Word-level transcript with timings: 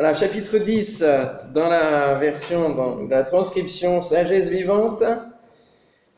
Voilà, 0.00 0.14
chapitre 0.14 0.56
10, 0.56 1.04
dans 1.52 1.68
la 1.68 2.14
version, 2.14 2.74
dans 2.74 3.06
la 3.06 3.22
transcription 3.22 4.00
sagesse 4.00 4.48
vivante. 4.48 5.02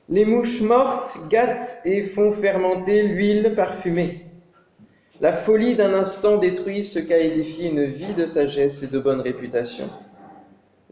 Les 0.08 0.24
mouches 0.24 0.60
mortes 0.60 1.18
gâtent 1.28 1.80
et 1.84 2.02
font 2.04 2.30
fermenter 2.30 3.02
l'huile 3.02 3.54
parfumée. 3.56 4.24
La 5.20 5.32
folie 5.32 5.74
d'un 5.74 5.94
instant 5.94 6.36
détruit 6.36 6.84
ce 6.84 7.00
qu'a 7.00 7.18
édifié 7.18 7.70
une 7.70 7.82
vie 7.82 8.14
de 8.14 8.24
sagesse 8.24 8.84
et 8.84 8.86
de 8.86 9.00
bonne 9.00 9.20
réputation. 9.20 9.90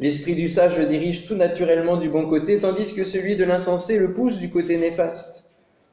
L'esprit 0.01 0.35
du 0.35 0.49
sage 0.49 0.77
le 0.77 0.85
dirige 0.85 1.29
tout 1.29 1.37
naturellement 1.37 1.97
du 1.97 2.09
bon 2.09 2.29
côté, 2.29 2.59
tandis 2.59 2.93
que 2.93 3.05
celui 3.05 3.37
de 3.37 3.45
l'insensé 3.45 3.99
le 3.99 4.13
pousse 4.13 4.39
du 4.39 4.51
côté 4.51 4.79
néfaste. 4.79 5.45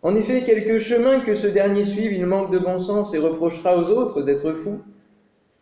En 0.02 0.16
effet, 0.16 0.44
quelque 0.44 0.80
chemin 0.80 1.20
que 1.20 1.36
ce 1.36 1.46
dernier 1.46 1.84
suive, 1.84 2.14
il 2.14 2.26
manque 2.26 2.52
de 2.52 2.58
bon 2.58 2.80
sens 2.80 3.14
et 3.14 3.20
reprochera 3.20 3.78
aux 3.78 3.92
autres 3.92 4.24
d'être 4.24 4.52
fous. 4.54 4.82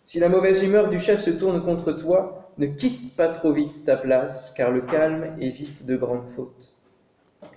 Si 0.06 0.20
la 0.20 0.30
mauvaise 0.30 0.64
humeur 0.64 0.88
du 0.88 1.00
chef 1.00 1.20
se 1.20 1.32
tourne 1.32 1.64
contre 1.64 1.92
toi, 1.92 2.52
ne 2.60 2.68
quitte 2.68 3.16
pas 3.16 3.28
trop 3.28 3.52
vite 3.52 3.84
ta 3.86 3.98
place, 3.98 4.54
car 4.56 4.70
le 4.70 4.82
calme 4.82 5.36
évite 5.42 5.88
de 5.88 5.98
grandes 5.98 6.28
fautes 6.36 6.72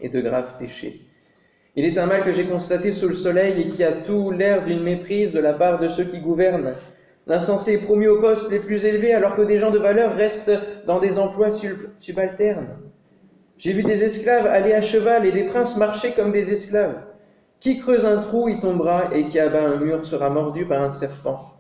et 0.00 0.08
de 0.08 0.22
graves 0.22 0.54
péchés. 0.58 1.02
Il 1.76 1.84
est 1.84 1.98
un 1.98 2.06
mal 2.06 2.24
que 2.24 2.32
j'ai 2.32 2.46
constaté 2.46 2.90
sous 2.90 3.06
le 3.06 3.14
soleil 3.14 3.60
et 3.60 3.66
qui 3.66 3.84
a 3.84 3.92
tout 3.92 4.30
l'air 4.30 4.62
d'une 4.62 4.82
méprise 4.82 5.34
de 5.34 5.40
la 5.40 5.52
part 5.52 5.78
de 5.78 5.88
ceux 5.88 6.04
qui 6.04 6.20
gouvernent. 6.20 6.72
L'insensé 7.26 7.74
est 7.74 7.84
promu 7.84 8.08
aux 8.08 8.22
postes 8.22 8.50
les 8.50 8.60
plus 8.60 8.86
élevés 8.86 9.12
alors 9.12 9.36
que 9.36 9.42
des 9.42 9.58
gens 9.58 9.70
de 9.70 9.78
valeur 9.78 10.14
restent 10.14 10.58
dans 10.86 11.00
des 11.00 11.18
emplois 11.18 11.50
subalternes. 11.98 12.78
J'ai 13.58 13.74
vu 13.74 13.82
des 13.82 14.04
esclaves 14.04 14.46
aller 14.46 14.72
à 14.72 14.80
cheval 14.80 15.26
et 15.26 15.32
des 15.32 15.44
princes 15.44 15.76
marcher 15.76 16.12
comme 16.14 16.32
des 16.32 16.50
esclaves. 16.50 17.02
Qui 17.60 17.76
creuse 17.76 18.06
un 18.06 18.16
trou 18.16 18.48
y 18.48 18.58
tombera 18.58 19.14
et 19.14 19.26
qui 19.26 19.38
abat 19.38 19.64
un 19.64 19.76
mur 19.76 20.02
sera 20.02 20.30
mordu 20.30 20.64
par 20.64 20.80
un 20.80 20.88
serpent. 20.88 21.57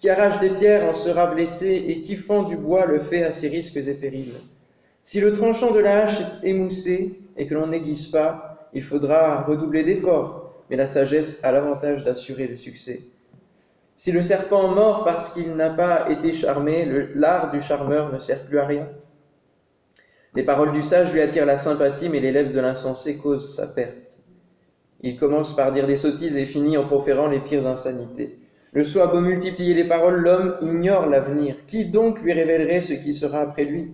Qui 0.00 0.08
arrache 0.08 0.38
des 0.38 0.48
pierres 0.48 0.88
en 0.88 0.94
sera 0.94 1.26
blessé, 1.26 1.84
et 1.86 2.00
qui 2.00 2.16
fend 2.16 2.42
du 2.44 2.56
bois 2.56 2.86
le 2.86 3.00
fait 3.00 3.22
à 3.22 3.32
ses 3.32 3.48
risques 3.48 3.76
et 3.76 3.92
périls. 3.92 4.40
Si 5.02 5.20
le 5.20 5.30
tranchant 5.30 5.72
de 5.72 5.78
la 5.78 6.04
hache 6.04 6.18
est 6.42 6.48
émoussé 6.48 7.20
et 7.36 7.46
que 7.46 7.52
l'on 7.52 7.66
n'aiguise 7.66 8.06
pas, 8.06 8.70
il 8.72 8.82
faudra 8.82 9.42
redoubler 9.42 9.82
d'efforts, 9.82 10.54
mais 10.70 10.76
la 10.76 10.86
sagesse 10.86 11.38
a 11.42 11.52
l'avantage 11.52 12.02
d'assurer 12.02 12.46
le 12.46 12.56
succès. 12.56 13.02
Si 13.94 14.10
le 14.10 14.22
serpent 14.22 14.68
mord 14.68 15.04
parce 15.04 15.28
qu'il 15.28 15.54
n'a 15.54 15.68
pas 15.68 16.08
été 16.08 16.32
charmé, 16.32 16.88
l'art 17.14 17.50
du 17.50 17.60
charmeur 17.60 18.10
ne 18.10 18.18
sert 18.18 18.46
plus 18.46 18.58
à 18.58 18.64
rien. 18.64 18.88
Les 20.34 20.44
paroles 20.44 20.72
du 20.72 20.80
sage 20.80 21.12
lui 21.12 21.20
attirent 21.20 21.44
la 21.44 21.58
sympathie, 21.58 22.08
mais 22.08 22.20
les 22.20 22.32
lèvres 22.32 22.54
de 22.54 22.60
l'insensé 22.60 23.18
causent 23.18 23.54
sa 23.54 23.66
perte. 23.66 24.16
Il 25.02 25.18
commence 25.18 25.54
par 25.54 25.72
dire 25.72 25.86
des 25.86 25.96
sottises 25.96 26.38
et 26.38 26.46
finit 26.46 26.78
en 26.78 26.86
proférant 26.86 27.26
les 27.26 27.40
pires 27.40 27.66
insanités. 27.66 28.39
Le 28.72 28.84
soi 28.84 29.08
beau 29.08 29.20
multiplier 29.20 29.74
les 29.74 29.88
paroles, 29.88 30.20
l'homme 30.20 30.56
ignore 30.60 31.06
l'avenir. 31.06 31.56
Qui 31.66 31.86
donc 31.86 32.20
lui 32.22 32.32
révélerait 32.32 32.80
ce 32.80 32.92
qui 32.92 33.12
sera 33.12 33.40
après 33.40 33.64
lui? 33.64 33.90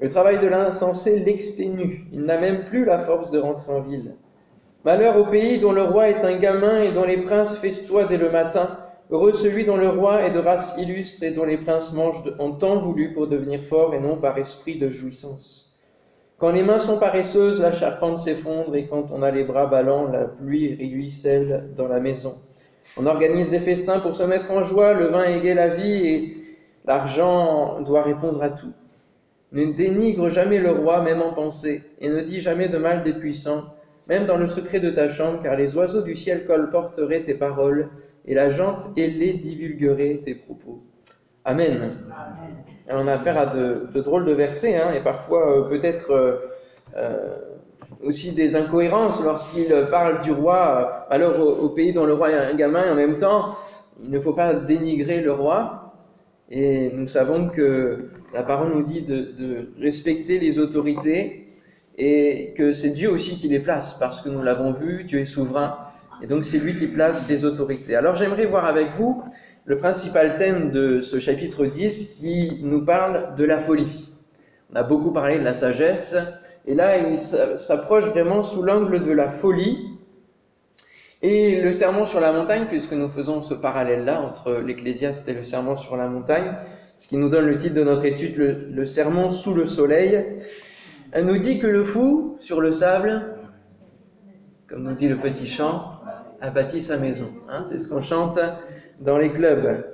Le 0.00 0.08
travail 0.08 0.38
de 0.38 0.48
l'insensé 0.48 1.20
l'exténue. 1.20 2.06
Il 2.12 2.22
n'a 2.22 2.36
même 2.36 2.64
plus 2.64 2.84
la 2.84 2.98
force 2.98 3.30
de 3.30 3.38
rentrer 3.38 3.72
en 3.72 3.80
ville. 3.80 4.16
Malheur 4.84 5.16
au 5.16 5.26
pays 5.26 5.58
dont 5.58 5.70
le 5.70 5.82
roi 5.82 6.08
est 6.08 6.24
un 6.24 6.38
gamin 6.38 6.82
et 6.82 6.90
dont 6.90 7.04
les 7.04 7.18
princes 7.18 7.56
festoient 7.58 8.06
dès 8.06 8.16
le 8.16 8.30
matin. 8.30 8.78
Heureux 9.12 9.32
celui 9.32 9.64
dont 9.64 9.76
le 9.76 9.88
roi 9.88 10.22
est 10.22 10.32
de 10.32 10.40
race 10.40 10.74
illustre 10.76 11.22
et 11.22 11.30
dont 11.30 11.44
les 11.44 11.58
princes 11.58 11.92
mangent 11.92 12.34
en 12.40 12.50
temps 12.50 12.78
voulu 12.78 13.12
pour 13.12 13.28
devenir 13.28 13.62
forts 13.62 13.94
et 13.94 14.00
non 14.00 14.16
par 14.16 14.38
esprit 14.38 14.76
de 14.76 14.88
jouissance. 14.88 15.78
Quand 16.38 16.50
les 16.50 16.64
mains 16.64 16.78
sont 16.80 16.98
paresseuses, 16.98 17.60
la 17.60 17.70
charpente 17.70 18.18
s'effondre 18.18 18.74
et 18.74 18.86
quand 18.86 19.12
on 19.12 19.22
a 19.22 19.30
les 19.30 19.44
bras 19.44 19.66
ballants, 19.66 20.10
la 20.10 20.24
pluie 20.24 20.74
ruisselle 20.74 21.68
dans 21.76 21.86
la 21.86 22.00
maison. 22.00 22.38
On 22.96 23.06
organise 23.06 23.50
des 23.50 23.58
festins 23.58 24.00
pour 24.00 24.14
se 24.14 24.22
mettre 24.22 24.50
en 24.50 24.62
joie, 24.62 24.94
le 24.94 25.06
vin 25.06 25.24
égaye 25.24 25.54
la 25.54 25.68
vie 25.68 26.06
et 26.06 26.36
l'argent 26.84 27.80
doit 27.82 28.02
répondre 28.02 28.42
à 28.42 28.50
tout. 28.50 28.72
Ne 29.52 29.72
dénigre 29.72 30.28
jamais 30.28 30.58
le 30.58 30.70
roi, 30.70 31.00
même 31.02 31.22
en 31.22 31.32
pensée, 31.32 31.82
et 32.00 32.08
ne 32.08 32.20
dis 32.20 32.40
jamais 32.40 32.68
de 32.68 32.78
mal 32.78 33.02
des 33.02 33.12
puissants, 33.12 33.74
même 34.06 34.26
dans 34.26 34.36
le 34.36 34.46
secret 34.46 34.80
de 34.80 34.90
ta 34.90 35.08
chambre, 35.08 35.40
car 35.42 35.56
les 35.56 35.76
oiseaux 35.76 36.02
du 36.02 36.14
ciel 36.14 36.44
colporteraient 36.44 37.22
tes 37.22 37.34
paroles, 37.34 37.88
et 38.26 38.34
la 38.34 38.48
jante 38.48 38.88
ailée 38.96 39.32
divulguerait 39.32 40.20
tes 40.24 40.34
propos. 40.34 40.82
Amen. 41.44 41.90
on 42.88 43.08
a 43.08 43.12
affaire 43.12 43.38
à 43.38 43.46
de, 43.46 43.88
drôles 44.00 44.24
de 44.24 44.32
versets, 44.32 44.76
hein, 44.76 44.92
et 44.92 45.00
parfois 45.00 45.58
euh, 45.58 45.68
peut-être 45.68 46.10
euh, 46.12 46.36
euh, 46.96 47.36
aussi 48.02 48.32
des 48.32 48.56
incohérences 48.56 49.22
lorsqu'il 49.22 49.68
parle 49.90 50.20
du 50.20 50.32
roi, 50.32 51.06
alors 51.10 51.38
au, 51.40 51.68
pays 51.68 51.92
dont 51.92 52.06
le 52.06 52.14
roi 52.14 52.30
est 52.30 52.34
un 52.34 52.54
gamin, 52.54 52.86
et 52.86 52.90
en 52.90 52.94
même 52.94 53.18
temps, 53.18 53.54
il 54.02 54.10
ne 54.10 54.18
faut 54.18 54.32
pas 54.32 54.54
dénigrer 54.54 55.20
le 55.20 55.32
roi. 55.32 55.94
Et 56.50 56.90
nous 56.92 57.06
savons 57.06 57.48
que 57.48 58.10
la 58.34 58.42
parole 58.42 58.72
nous 58.72 58.82
dit 58.82 59.02
de, 59.02 59.70
respecter 59.78 60.38
les 60.38 60.58
autorités 60.58 61.46
et 61.96 62.54
que 62.56 62.72
c'est 62.72 62.90
Dieu 62.90 63.10
aussi 63.10 63.38
qui 63.38 63.48
les 63.48 63.60
place, 63.60 63.96
parce 63.98 64.20
que 64.20 64.28
nous 64.28 64.42
l'avons 64.42 64.72
vu, 64.72 65.04
Dieu 65.04 65.20
est 65.20 65.24
souverain, 65.26 65.78
et 66.22 66.26
donc 66.26 66.44
c'est 66.44 66.58
lui 66.58 66.74
qui 66.74 66.86
place 66.86 67.28
les 67.28 67.44
autorités. 67.44 67.94
Alors 67.94 68.14
j'aimerais 68.14 68.46
voir 68.46 68.64
avec 68.64 68.90
vous 68.92 69.22
le 69.66 69.76
principal 69.76 70.36
thème 70.36 70.70
de 70.70 71.00
ce 71.00 71.18
chapitre 71.18 71.66
10 71.66 72.18
qui 72.20 72.60
nous 72.62 72.84
parle 72.84 73.34
de 73.34 73.44
la 73.44 73.58
folie. 73.58 74.09
On 74.72 74.76
a 74.76 74.82
beaucoup 74.82 75.10
parlé 75.10 75.38
de 75.38 75.44
la 75.44 75.54
sagesse, 75.54 76.16
et 76.66 76.74
là, 76.74 76.96
il 76.98 77.18
s'approche 77.18 78.04
vraiment 78.10 78.42
sous 78.42 78.62
l'angle 78.62 79.02
de 79.02 79.10
la 79.10 79.28
folie. 79.28 79.98
Et 81.22 81.60
le 81.60 81.72
sermon 81.72 82.06
sur 82.06 82.20
la 82.20 82.32
montagne, 82.32 82.66
puisque 82.68 82.92
nous 82.92 83.08
faisons 83.08 83.42
ce 83.42 83.52
parallèle-là 83.54 84.22
entre 84.22 84.52
l'Ecclésiaste 84.52 85.28
et 85.28 85.34
le 85.34 85.42
sermon 85.42 85.74
sur 85.74 85.96
la 85.96 86.06
montagne, 86.06 86.54
ce 86.96 87.08
qui 87.08 87.16
nous 87.16 87.28
donne 87.28 87.46
le 87.46 87.56
titre 87.56 87.74
de 87.74 87.82
notre 87.82 88.04
étude, 88.04 88.36
le, 88.36 88.86
sermon 88.86 89.28
sous 89.28 89.54
le 89.54 89.66
soleil, 89.66 90.24
nous 91.20 91.38
dit 91.38 91.58
que 91.58 91.66
le 91.66 91.82
fou, 91.82 92.36
sur 92.40 92.60
le 92.60 92.72
sable, 92.72 93.36
comme 94.68 94.84
nous 94.84 94.94
dit 94.94 95.08
le 95.08 95.16
petit 95.16 95.46
chant, 95.46 96.00
a 96.40 96.50
bâti 96.50 96.80
sa 96.80 96.96
maison. 96.96 97.28
Hein, 97.48 97.64
c'est 97.64 97.78
ce 97.78 97.88
qu'on 97.88 98.00
chante 98.00 98.38
dans 99.00 99.18
les 99.18 99.32
clubs. 99.32 99.84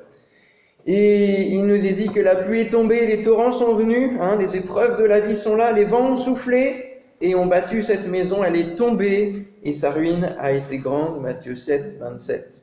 Et 0.86 1.48
il 1.48 1.66
nous 1.66 1.84
est 1.84 1.92
dit 1.92 2.10
que 2.10 2.20
la 2.20 2.36
pluie 2.36 2.60
est 2.60 2.70
tombée, 2.70 3.06
les 3.06 3.20
torrents 3.20 3.50
sont 3.50 3.74
venus, 3.74 4.12
hein, 4.20 4.36
les 4.36 4.56
épreuves 4.56 4.96
de 4.96 5.04
la 5.04 5.18
vie 5.18 5.34
sont 5.34 5.56
là, 5.56 5.72
les 5.72 5.84
vents 5.84 6.12
ont 6.12 6.16
soufflé 6.16 7.02
et 7.20 7.34
ont 7.34 7.46
battu 7.46 7.82
cette 7.82 8.06
maison, 8.06 8.44
elle 8.44 8.56
est 8.56 8.76
tombée 8.76 9.48
et 9.64 9.72
sa 9.72 9.90
ruine 9.90 10.36
a 10.38 10.52
été 10.52 10.78
grande. 10.78 11.20
Matthieu 11.20 11.56
7, 11.56 11.98
27. 11.98 12.62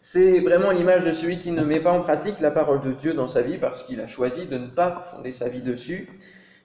C'est 0.00 0.40
vraiment 0.40 0.72
l'image 0.72 1.04
de 1.04 1.12
celui 1.12 1.38
qui 1.38 1.52
ne 1.52 1.62
met 1.62 1.80
pas 1.80 1.92
en 1.92 2.00
pratique 2.00 2.40
la 2.40 2.50
parole 2.50 2.80
de 2.80 2.92
Dieu 2.92 3.14
dans 3.14 3.28
sa 3.28 3.42
vie 3.42 3.58
parce 3.58 3.84
qu'il 3.84 4.00
a 4.00 4.06
choisi 4.08 4.46
de 4.46 4.58
ne 4.58 4.66
pas 4.66 5.04
fonder 5.10 5.32
sa 5.32 5.48
vie 5.48 5.62
dessus. 5.62 6.08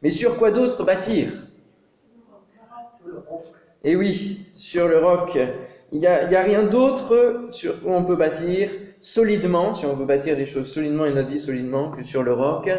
Mais 0.02 0.10
sur 0.10 0.38
quoi 0.38 0.52
d'autre 0.52 0.84
bâtir? 0.84 1.32
Et 3.84 3.96
oui, 3.96 4.46
sur 4.54 4.88
le 4.88 5.00
roc. 5.00 5.38
Il 5.92 6.00
n'y 6.00 6.08
a, 6.08 6.42
rien 6.42 6.64
d'autre 6.64 7.48
sur 7.50 7.76
où 7.86 7.92
on 7.92 8.04
peut 8.04 8.16
bâtir 8.16 8.70
solidement, 9.02 9.74
si 9.74 9.86
on 9.86 9.96
veut 9.96 10.06
bâtir 10.06 10.38
les 10.38 10.46
choses 10.46 10.72
solidement 10.72 11.06
et 11.06 11.12
notre 11.12 11.30
vie 11.30 11.40
solidement, 11.40 11.90
que 11.90 12.04
sur 12.04 12.24
le 12.24 12.34
roc. 12.34 12.70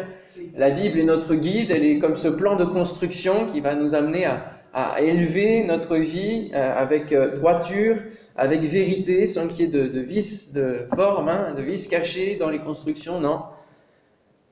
La 0.55 0.71
Bible 0.71 0.99
est 0.99 1.03
notre 1.03 1.35
guide, 1.35 1.69
elle 1.69 1.85
est 1.85 1.99
comme 1.99 2.15
ce 2.15 2.29
plan 2.29 2.55
de 2.55 2.63
construction 2.65 3.45
qui 3.45 3.59
va 3.59 3.75
nous 3.75 3.93
amener 3.93 4.25
à, 4.25 5.01
élever 5.01 5.63
notre 5.65 5.97
vie 5.97 6.49
euh, 6.55 6.73
avec 6.75 7.11
euh, 7.11 7.35
droiture, 7.35 7.97
avec 8.35 8.61
vérité, 8.61 9.27
sans 9.27 9.47
qu'il 9.47 9.65
y 9.65 9.67
ait 9.67 9.71
de, 9.71 9.87
de 9.87 9.99
vices 9.99 10.51
de 10.51 10.87
forme, 10.95 11.29
hein, 11.29 11.53
de 11.55 11.61
vices 11.61 11.87
cachés 11.87 12.37
dans 12.37 12.49
les 12.49 12.57
constructions, 12.57 13.19
non. 13.19 13.41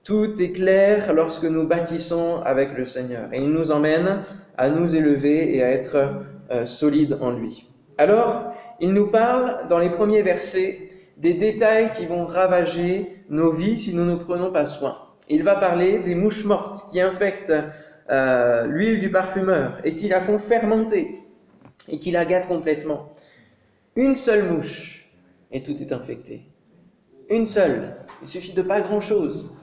Tout 0.03 0.39
est 0.39 0.51
clair 0.51 1.11
lorsque 1.13 1.45
nous 1.45 1.65
bâtissons 1.65 2.39
avec 2.43 2.77
le 2.77 2.85
Seigneur. 2.85 3.33
Et 3.33 3.39
il 3.39 3.49
nous 3.49 3.71
emmène 3.71 4.23
à 4.57 4.69
nous 4.69 4.95
élever 4.95 5.55
et 5.55 5.63
à 5.63 5.71
être 5.71 5.97
euh, 6.51 6.65
solides 6.65 7.17
en 7.19 7.31
lui. 7.31 7.67
Alors, 7.97 8.53
il 8.79 8.93
nous 8.93 9.07
parle 9.07 9.67
dans 9.69 9.79
les 9.79 9.89
premiers 9.89 10.21
versets 10.21 10.90
des 11.21 11.35
détails 11.35 11.91
qui 11.91 12.07
vont 12.07 12.25
ravager 12.25 13.23
nos 13.29 13.51
vies 13.51 13.77
si 13.77 13.93
nous 13.93 14.05
ne 14.05 14.15
prenons 14.15 14.51
pas 14.51 14.65
soin. 14.65 14.97
Il 15.29 15.43
va 15.43 15.55
parler 15.55 15.99
des 15.99 16.15
mouches 16.15 16.45
mortes 16.45 16.89
qui 16.91 16.99
infectent 16.99 17.53
euh, 18.09 18.65
l'huile 18.65 18.97
du 18.97 19.11
parfumeur 19.11 19.77
et 19.83 19.93
qui 19.93 20.09
la 20.09 20.19
font 20.19 20.39
fermenter 20.39 21.19
et 21.87 21.99
qui 21.99 22.09
la 22.09 22.25
gâtent 22.25 22.47
complètement. 22.47 23.13
Une 23.95 24.15
seule 24.15 24.51
mouche 24.51 25.11
et 25.51 25.61
tout 25.61 25.79
est 25.79 25.91
infecté. 25.91 26.41
Une 27.29 27.45
seule. 27.45 27.95
Il 28.23 28.27
suffit 28.27 28.53
de 28.53 28.63
pas 28.63 28.81
grand-chose. 28.81 29.55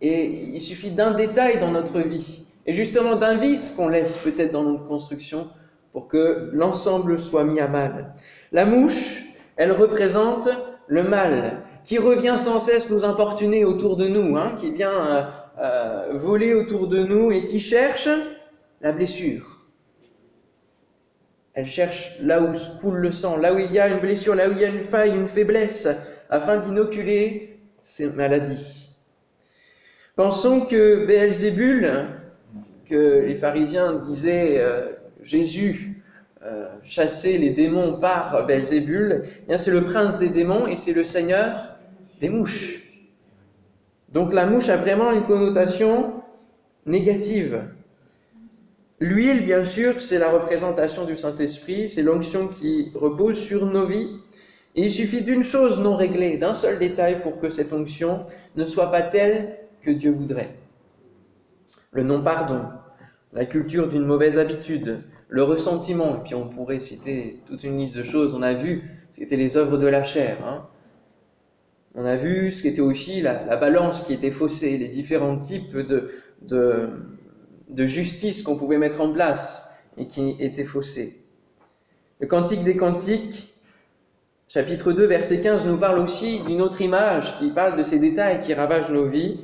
Et 0.00 0.24
il 0.54 0.60
suffit 0.60 0.92
d'un 0.92 1.12
détail 1.12 1.58
dans 1.58 1.72
notre 1.72 1.98
vie. 2.00 2.46
Et 2.64 2.72
justement 2.72 3.16
d'un 3.16 3.36
vice 3.36 3.72
qu'on 3.72 3.88
laisse 3.88 4.16
peut-être 4.18 4.52
dans 4.52 4.62
notre 4.62 4.86
construction 4.86 5.48
pour 5.92 6.06
que 6.06 6.50
l'ensemble 6.52 7.18
soit 7.18 7.44
mis 7.44 7.58
à 7.58 7.66
mal. 7.66 8.14
La 8.52 8.66
mouche, 8.66 9.24
elle 9.56 9.72
représente 9.72 10.48
le 10.88 11.02
mal, 11.02 11.62
qui 11.84 11.98
revient 11.98 12.34
sans 12.36 12.58
cesse 12.58 12.90
nous 12.90 13.04
importuner 13.04 13.64
autour 13.64 13.96
de 13.96 14.08
nous, 14.08 14.36
hein, 14.36 14.54
qui 14.58 14.72
vient 14.72 15.06
euh, 15.06 15.22
euh, 15.58 16.08
voler 16.14 16.54
autour 16.54 16.88
de 16.88 16.98
nous 16.98 17.30
et 17.30 17.44
qui 17.44 17.60
cherche 17.60 18.08
la 18.80 18.92
blessure. 18.92 19.66
Elle 21.54 21.64
cherche 21.64 22.18
là 22.20 22.42
où 22.42 22.52
coule 22.80 22.98
le 22.98 23.12
sang, 23.12 23.36
là 23.36 23.54
où 23.54 23.58
il 23.58 23.72
y 23.72 23.78
a 23.78 23.88
une 23.88 24.00
blessure, 24.00 24.34
là 24.34 24.48
où 24.48 24.52
il 24.52 24.58
y 24.58 24.64
a 24.64 24.68
une 24.68 24.82
faille, 24.82 25.14
une 25.14 25.28
faiblesse, 25.28 25.88
afin 26.28 26.58
d'inoculer 26.58 27.58
ces 27.80 28.08
maladies. 28.10 28.90
Pensons 30.16 30.62
que 30.62 31.06
Béelzébul, 31.06 32.08
que 32.88 33.24
les 33.26 33.34
pharisiens 33.36 33.94
disaient 34.06 34.58
euh, 34.58 34.92
Jésus 35.22 35.95
euh, 36.46 36.68
chassait 36.84 37.38
les 37.38 37.50
démons 37.50 37.94
par 37.94 38.46
Béelzébul, 38.46 39.24
eh 39.48 39.58
c'est 39.58 39.72
le 39.72 39.84
prince 39.84 40.16
des 40.16 40.28
démons 40.28 40.68
et 40.68 40.76
c'est 40.76 40.92
le 40.92 41.02
seigneur 41.02 41.76
des 42.20 42.28
mouches. 42.28 42.84
Donc 44.12 44.32
la 44.32 44.46
mouche 44.46 44.68
a 44.68 44.76
vraiment 44.76 45.10
une 45.10 45.24
connotation 45.24 46.22
négative. 46.84 47.64
L'huile, 49.00 49.44
bien 49.44 49.64
sûr, 49.64 50.00
c'est 50.00 50.18
la 50.18 50.30
représentation 50.30 51.04
du 51.04 51.16
Saint-Esprit, 51.16 51.88
c'est 51.88 52.02
l'onction 52.02 52.46
qui 52.46 52.92
repose 52.94 53.38
sur 53.38 53.66
nos 53.66 53.84
vies. 53.84 54.08
Il 54.76 54.92
suffit 54.92 55.22
d'une 55.22 55.42
chose 55.42 55.80
non 55.80 55.96
réglée, 55.96 56.36
d'un 56.36 56.54
seul 56.54 56.78
détail 56.78 57.22
pour 57.22 57.40
que 57.40 57.50
cette 57.50 57.72
onction 57.72 58.24
ne 58.54 58.62
soit 58.62 58.92
pas 58.92 59.02
telle 59.02 59.56
que 59.82 59.90
Dieu 59.90 60.12
voudrait. 60.12 60.54
Le 61.90 62.04
non-pardon, 62.04 62.66
la 63.32 63.46
culture 63.46 63.88
d'une 63.88 64.06
mauvaise 64.06 64.38
habitude, 64.38 65.00
le 65.28 65.42
ressentiment, 65.42 66.16
et 66.16 66.22
puis 66.24 66.34
on 66.34 66.48
pourrait 66.48 66.78
citer 66.78 67.40
toute 67.46 67.64
une 67.64 67.78
liste 67.78 67.96
de 67.96 68.02
choses, 68.02 68.34
on 68.34 68.42
a 68.42 68.54
vu 68.54 68.90
ce 69.10 69.18
qu'étaient 69.18 69.36
les 69.36 69.56
œuvres 69.56 69.76
de 69.76 69.86
la 69.86 70.04
chair. 70.04 70.38
Hein. 70.46 70.66
On 71.94 72.04
a 72.04 72.16
vu 72.16 72.52
ce 72.52 72.62
qu'était 72.62 72.82
aussi 72.82 73.22
la, 73.22 73.56
balance 73.56 74.02
qui 74.02 74.12
était 74.12 74.30
faussée, 74.30 74.76
les 74.76 74.88
différents 74.88 75.38
types 75.38 75.76
de, 75.76 76.10
de, 76.42 77.86
justice 77.86 78.42
qu'on 78.42 78.56
pouvait 78.56 78.78
mettre 78.78 79.00
en 79.00 79.12
place 79.12 79.70
et 79.96 80.06
qui 80.06 80.36
étaient 80.38 80.64
faussés. 80.64 81.22
Le 82.20 82.26
Cantique 82.26 82.62
des 82.64 82.76
Cantiques, 82.76 83.54
chapitre 84.46 84.92
2, 84.92 85.06
verset 85.06 85.40
15, 85.40 85.66
nous 85.66 85.78
parle 85.78 85.98
aussi 85.98 86.40
d'une 86.40 86.60
autre 86.60 86.82
image 86.82 87.38
qui 87.38 87.50
parle 87.50 87.76
de 87.76 87.82
ces 87.82 87.98
détails 87.98 88.40
qui 88.40 88.52
ravagent 88.52 88.90
nos 88.90 89.08
vies. 89.08 89.40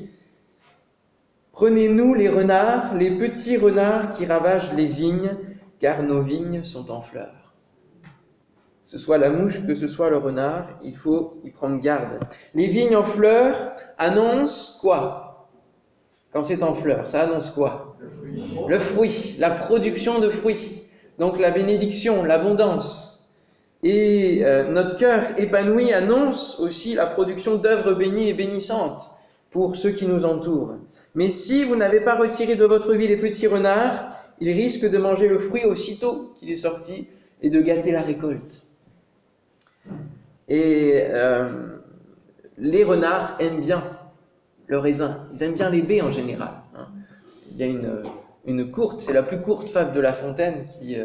Prenez-nous 1.53 2.15
les 2.15 2.29
renards, 2.29 2.95
les 2.95 3.11
petits 3.11 3.57
renards 3.57 4.11
qui 4.11 4.27
ravagent 4.27 4.75
les 4.75 4.87
vignes, 4.87 5.31
car 5.83 6.05
nos 6.05 6.23
vignes 6.23 6.63
sont 6.63 6.93
en 6.93 7.01
fleurs. 7.01 7.55
Que 8.85 8.93
ce 8.93 8.99
soit 8.99 9.19
la 9.19 9.31
mouche, 9.31 9.67
que 9.67 9.75
ce 9.75 9.89
soit 9.89 10.11
le 10.11 10.17
renard, 10.17 10.79
il 10.85 10.97
faut 10.97 11.41
y 11.43 11.51
prendre 11.51 11.81
garde. 11.81 12.21
Les 12.55 12.69
vignes 12.69 12.95
en 12.95 13.03
fleurs 13.03 13.73
annoncent 13.99 14.79
quoi? 14.81 15.49
Quand 16.31 16.45
c'est 16.45 16.63
en 16.63 16.73
fleurs, 16.73 17.09
ça 17.09 17.23
annonce 17.23 17.51
quoi? 17.51 17.97
Le 18.69 18.79
fruit, 18.79 19.35
la 19.41 19.51
production 19.51 20.21
de 20.21 20.29
fruits. 20.29 20.85
Donc 21.19 21.41
la 21.41 21.51
bénédiction, 21.51 22.23
l'abondance. 22.23 23.29
Et 23.83 24.45
euh, 24.45 24.71
notre 24.71 24.97
cœur 24.97 25.37
épanoui 25.37 25.93
annonce 25.93 26.61
aussi 26.61 26.95
la 26.95 27.07
production 27.07 27.57
d'œuvres 27.57 27.95
bénies 27.95 28.29
et 28.29 28.35
bénissantes 28.35 29.11
pour 29.51 29.75
ceux 29.75 29.91
qui 29.91 30.07
nous 30.07 30.25
entourent. 30.25 30.77
Mais 31.17 31.29
si 31.29 31.65
vous 31.65 31.75
n'avez 31.75 32.01
pas 32.01 32.15
retiré 32.15 32.55
de 32.55 32.65
votre 32.65 32.95
vie 32.95 33.09
les 33.09 33.17
petits 33.17 33.49
renards, 33.49 34.22
ils 34.43 34.51
risquent 34.51 34.91
de 34.91 34.99
manger 34.99 35.29
le 35.29 35.39
fruit 35.39 35.65
aussitôt 35.65 36.33
qu'il 36.35 36.51
est 36.51 36.57
sorti 36.57 37.07
et 37.43 37.49
de 37.49 37.61
gâter 37.61 37.93
la 37.93 38.03
récolte. 38.03 38.63
Et 40.49 41.05
euh, 41.11 41.77
les 42.59 42.83
renards 42.83 43.37
aiment 43.39 43.61
bien 43.61 43.85
le 44.67 44.79
raisin, 44.79 45.29
ils 45.33 45.45
aiment 45.45 45.55
bien 45.55 45.71
les 45.71 45.83
baies 45.83 46.03
en 46.03 46.11
général. 46.11 46.55
Hein. 46.77 46.89
Il 47.53 47.59
y 47.59 47.63
a 47.63 47.67
une, 48.47 48.71
courte, 48.73 49.01
c'est 49.01 49.13
la 49.13 49.23
plus 49.23 49.41
courte 49.41 49.69
fable 49.69 49.93
de 49.93 50.01
La 50.01 50.13
Fontaine 50.13 50.67
qui 50.67 50.99
euh, 50.99 51.05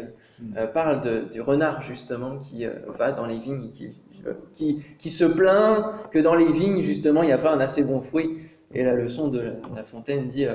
euh, 0.56 0.66
parle 0.66 1.28
du 1.30 1.40
renard 1.40 1.80
justement 1.80 2.38
qui 2.38 2.66
va 2.98 3.12
dans 3.12 3.26
les 3.26 3.38
vignes, 3.38 3.70
qui, 3.70 4.82
qui, 4.98 5.10
se 5.10 5.24
plaint 5.24 6.10
que 6.10 6.18
dans 6.18 6.34
les 6.34 6.50
vignes 6.50 6.82
justement 6.82 7.22
il 7.22 7.26
n'y 7.26 7.32
a 7.32 7.38
pas 7.38 7.54
un 7.54 7.60
assez 7.60 7.84
bon 7.84 8.00
fruit. 8.00 8.38
Et 8.74 8.82
la 8.82 8.94
leçon 8.94 9.28
de 9.28 9.52
La 9.74 9.84
Fontaine 9.84 10.26
dit 10.26 10.46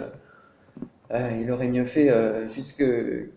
euh, 1.11 1.31
il 1.41 1.51
aurait 1.51 1.67
mieux 1.67 1.85
fait 1.85 2.09
euh, 2.09 2.47
juste 2.47 2.77
que, 2.77 3.29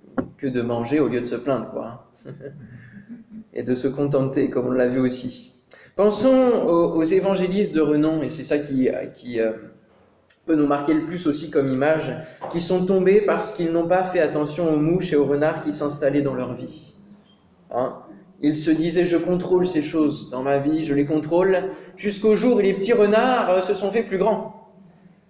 de 0.42 0.62
manger 0.62 1.00
au 1.00 1.08
lieu 1.08 1.20
de 1.20 1.26
se 1.26 1.34
plaindre, 1.34 1.70
quoi. 1.70 2.06
Hein. 2.26 2.30
et 3.52 3.62
de 3.62 3.74
se 3.74 3.88
contenter, 3.88 4.50
comme 4.50 4.66
on 4.66 4.70
l'a 4.70 4.86
vu 4.86 5.00
aussi. 5.00 5.54
Pensons 5.96 6.52
aux, 6.66 7.02
évangélistes 7.02 7.74
de 7.74 7.80
renom, 7.80 8.22
et 8.22 8.30
c'est 8.30 8.42
ça 8.42 8.58
qui, 8.58 8.90
qui 9.14 9.40
euh, 9.40 9.52
peut 10.44 10.54
nous 10.54 10.66
marquer 10.66 10.92
le 10.92 11.04
plus 11.04 11.26
aussi 11.26 11.50
comme 11.50 11.68
image, 11.68 12.12
qui 12.50 12.60
sont 12.60 12.84
tombés 12.84 13.22
parce 13.22 13.50
qu'ils 13.50 13.72
n'ont 13.72 13.88
pas 13.88 14.04
fait 14.04 14.20
attention 14.20 14.72
aux 14.72 14.76
mouches 14.76 15.12
et 15.12 15.16
aux 15.16 15.24
renards 15.24 15.62
qui 15.62 15.72
s'installaient 15.72 16.22
dans 16.22 16.34
leur 16.34 16.52
vie. 16.52 16.94
Hein. 17.72 17.94
ils 18.40 18.56
se 18.56 18.70
disaient, 18.70 19.04
je 19.06 19.16
contrôle 19.16 19.66
ces 19.66 19.82
choses 19.82 20.30
dans 20.30 20.42
ma 20.42 20.58
vie, 20.58 20.84
je 20.84 20.94
les 20.94 21.04
contrôle, 21.04 21.64
jusqu'au 21.96 22.36
jour 22.36 22.56
où 22.56 22.60
les 22.60 22.74
petits 22.74 22.92
renards 22.92 23.64
se 23.64 23.74
sont 23.74 23.90
fait 23.90 24.04
plus 24.04 24.18
grands, 24.18 24.70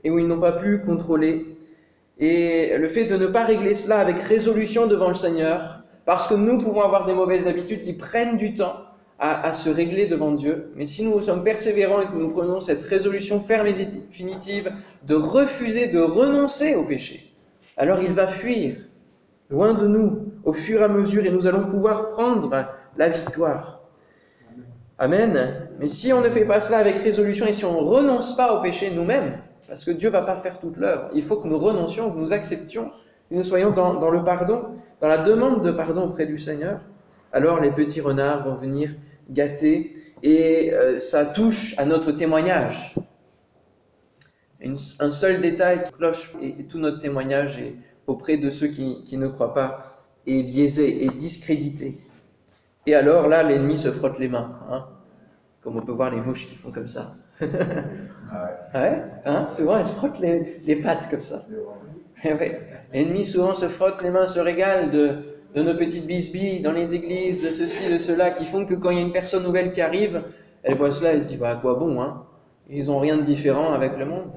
et 0.05 0.11
où 0.11 0.19
ils 0.19 0.27
n'ont 0.27 0.41
pas 0.41 0.53
pu 0.53 0.81
contrôler 0.81 1.56
et 2.19 2.77
le 2.79 2.89
fait 2.89 3.05
de 3.05 3.17
ne 3.17 3.27
pas 3.27 3.45
régler 3.45 3.75
cela 3.75 3.99
avec 3.99 4.19
résolution 4.21 4.87
devant 4.87 5.09
le 5.09 5.15
Seigneur, 5.15 5.83
parce 6.05 6.29
que 6.29 6.35
nous 6.35 6.59
pouvons 6.59 6.83
avoir 6.83 7.05
des 7.05 7.13
mauvaises 7.13 7.47
habitudes 7.47 7.83
qui 7.83 7.93
prennent 7.93 8.37
du 8.37 8.55
temps 8.55 8.77
à, 9.19 9.53
se 9.53 9.71
régler 9.71 10.07
devant 10.07 10.33
Dieu. 10.33 10.71
Mais 10.75 10.87
si 10.87 11.05
nous 11.05 11.21
sommes 11.23 11.43
persévérants 11.43 12.03
et 12.03 12.07
que 12.07 12.15
nous 12.15 12.29
prenons 12.29 12.61
cette 12.61 12.83
résolution 12.83 13.41
ferme 13.41 13.67
et 13.67 13.73
définitive 13.73 14.71
de 15.07 15.15
refuser, 15.15 15.89
de 15.89 16.01
renoncer 16.01 16.75
au 16.75 16.85
péché, 16.85 17.35
alors 17.77 18.01
il 18.03 18.13
va 18.13 18.27
fuir 18.27 18.77
loin 19.49 19.75
de 19.75 19.87
nous 19.87 20.33
au 20.45 20.53
fur 20.53 20.81
et 20.81 20.85
à 20.85 20.89
mesure 20.89 21.25
et 21.25 21.31
nous 21.31 21.47
allons 21.47 21.67
pouvoir 21.67 22.11
prendre 22.11 22.67
la 22.97 23.09
victoire. 23.09 23.81
Amen. 24.99 25.69
Mais 25.81 25.89
si 25.89 26.13
on 26.13 26.21
ne 26.21 26.31
fait 26.31 26.45
pas 26.45 26.61
cela 26.61 26.79
avec 26.79 26.97
résolution 26.97 27.47
et 27.47 27.53
si 27.53 27.65
on 27.65 27.73
ne 27.73 27.87
renonce 27.87 28.37
pas 28.37 28.55
au 28.55 28.63
péché 28.63 28.91
nous-mêmes, 28.91 29.39
parce 29.69 29.85
que 29.85 29.91
Dieu 29.91 30.09
ne 30.09 30.13
va 30.13 30.23
pas 30.23 30.37
faire 30.37 30.59
toute 30.59 30.77
l'œuvre. 30.77 31.11
Il 31.15 31.23
faut 31.23 31.37
que 31.37 31.49
nous 31.49 31.59
renoncions, 31.59 32.11
que 32.11 32.19
nous 32.19 32.33
acceptions, 32.33 32.91
que 33.29 33.35
nous 33.35 33.43
soyons 33.43 33.71
dans, 33.71 34.11
le 34.11 34.25
pardon, 34.25 34.77
dans 35.01 35.09
la 35.09 35.19
demande 35.19 35.65
de 35.65 35.71
pardon 35.71 36.05
auprès 36.05 36.27
du 36.27 36.39
Seigneur. 36.39 36.81
Alors 37.33 37.61
les 37.61 37.71
petits 37.71 38.01
renards 38.01 38.45
vont 38.45 38.55
venir 38.55 38.95
gâter 39.31 39.97
et 40.23 40.73
euh, 40.73 40.99
ça 40.99 41.27
touche 41.27 41.75
à 41.79 41.85
notre 41.85 42.13
témoignage. 42.13 42.95
un 44.63 45.11
seul 45.11 45.41
détail 45.41 45.83
qui 45.85 45.93
cloche 45.93 46.33
et, 46.41 46.65
tout 46.65 46.79
notre 46.79 46.99
témoignage 46.99 47.59
est, 47.59 47.75
auprès 48.07 48.37
de 48.37 48.51
ceux 48.51 48.69
qui, 48.69 49.17
ne 49.17 49.27
croient 49.27 49.53
pas 49.53 50.05
est 50.27 50.43
biaisé 50.43 51.05
et 51.05 51.11
discrédité. 51.11 52.01
Et 52.87 52.95
alors 52.95 53.27
là, 53.27 53.43
l'ennemi 53.43 53.77
se 53.77 53.91
frotte 53.91 54.19
les 54.19 54.29
mains, 54.29 54.61
hein, 54.71 54.87
comme 55.61 55.77
on 55.77 55.83
peut 55.83 55.93
voir 55.93 56.15
les 56.15 56.21
mouches 56.21 56.47
qui 56.49 56.55
font 56.55 56.71
comme 56.71 56.87
ça. 56.87 57.15
Ouais, 57.43 59.03
hein 59.25 59.47
souvent, 59.49 59.77
elle 59.77 59.85
se 59.85 59.93
frotte 59.93 60.19
les, 60.21 60.77
pattes 60.77 61.09
comme 61.11 61.23
ça. 61.23 61.47
L'ennemi 62.93 63.25
souvent 63.25 63.55
se 63.55 63.69
frotte 63.69 64.03
les 64.03 64.11
mains, 64.11 64.27
se 64.27 64.41
régale 64.41 64.91
de, 64.91 65.19
de 65.55 65.63
nos 65.63 65.75
petites 65.75 66.07
bisbilles 66.07 66.61
dans 66.61 66.73
les 66.73 66.95
églises, 66.95 67.43
de 67.43 67.51
ceci, 67.51 67.91
de 67.91 67.99
cela, 67.99 68.31
qui 68.31 68.45
font 68.45 68.65
que 68.65 68.75
quand 68.75 68.91
il 68.91 68.99
y 68.99 69.01
a 69.01 69.05
une 69.05 69.13
personne 69.13 69.43
nouvelle 69.43 69.71
qui 69.71 69.81
arrive, 69.81 70.23
elle 70.63 70.75
voit 70.75 70.91
cela, 70.91 71.13
elle 71.13 71.23
se 71.23 71.29
dit, 71.29 71.37
bah, 71.37 71.51
à 71.51 71.57
quoi 71.57 71.75
bon 71.75 72.01
hein 72.01 72.25
Ils 72.69 72.87
n'ont 72.87 72.99
rien 72.99 73.17
de 73.17 73.23
différent 73.23 73.73
avec 73.73 73.97
le 73.97 74.07
monde. 74.07 74.33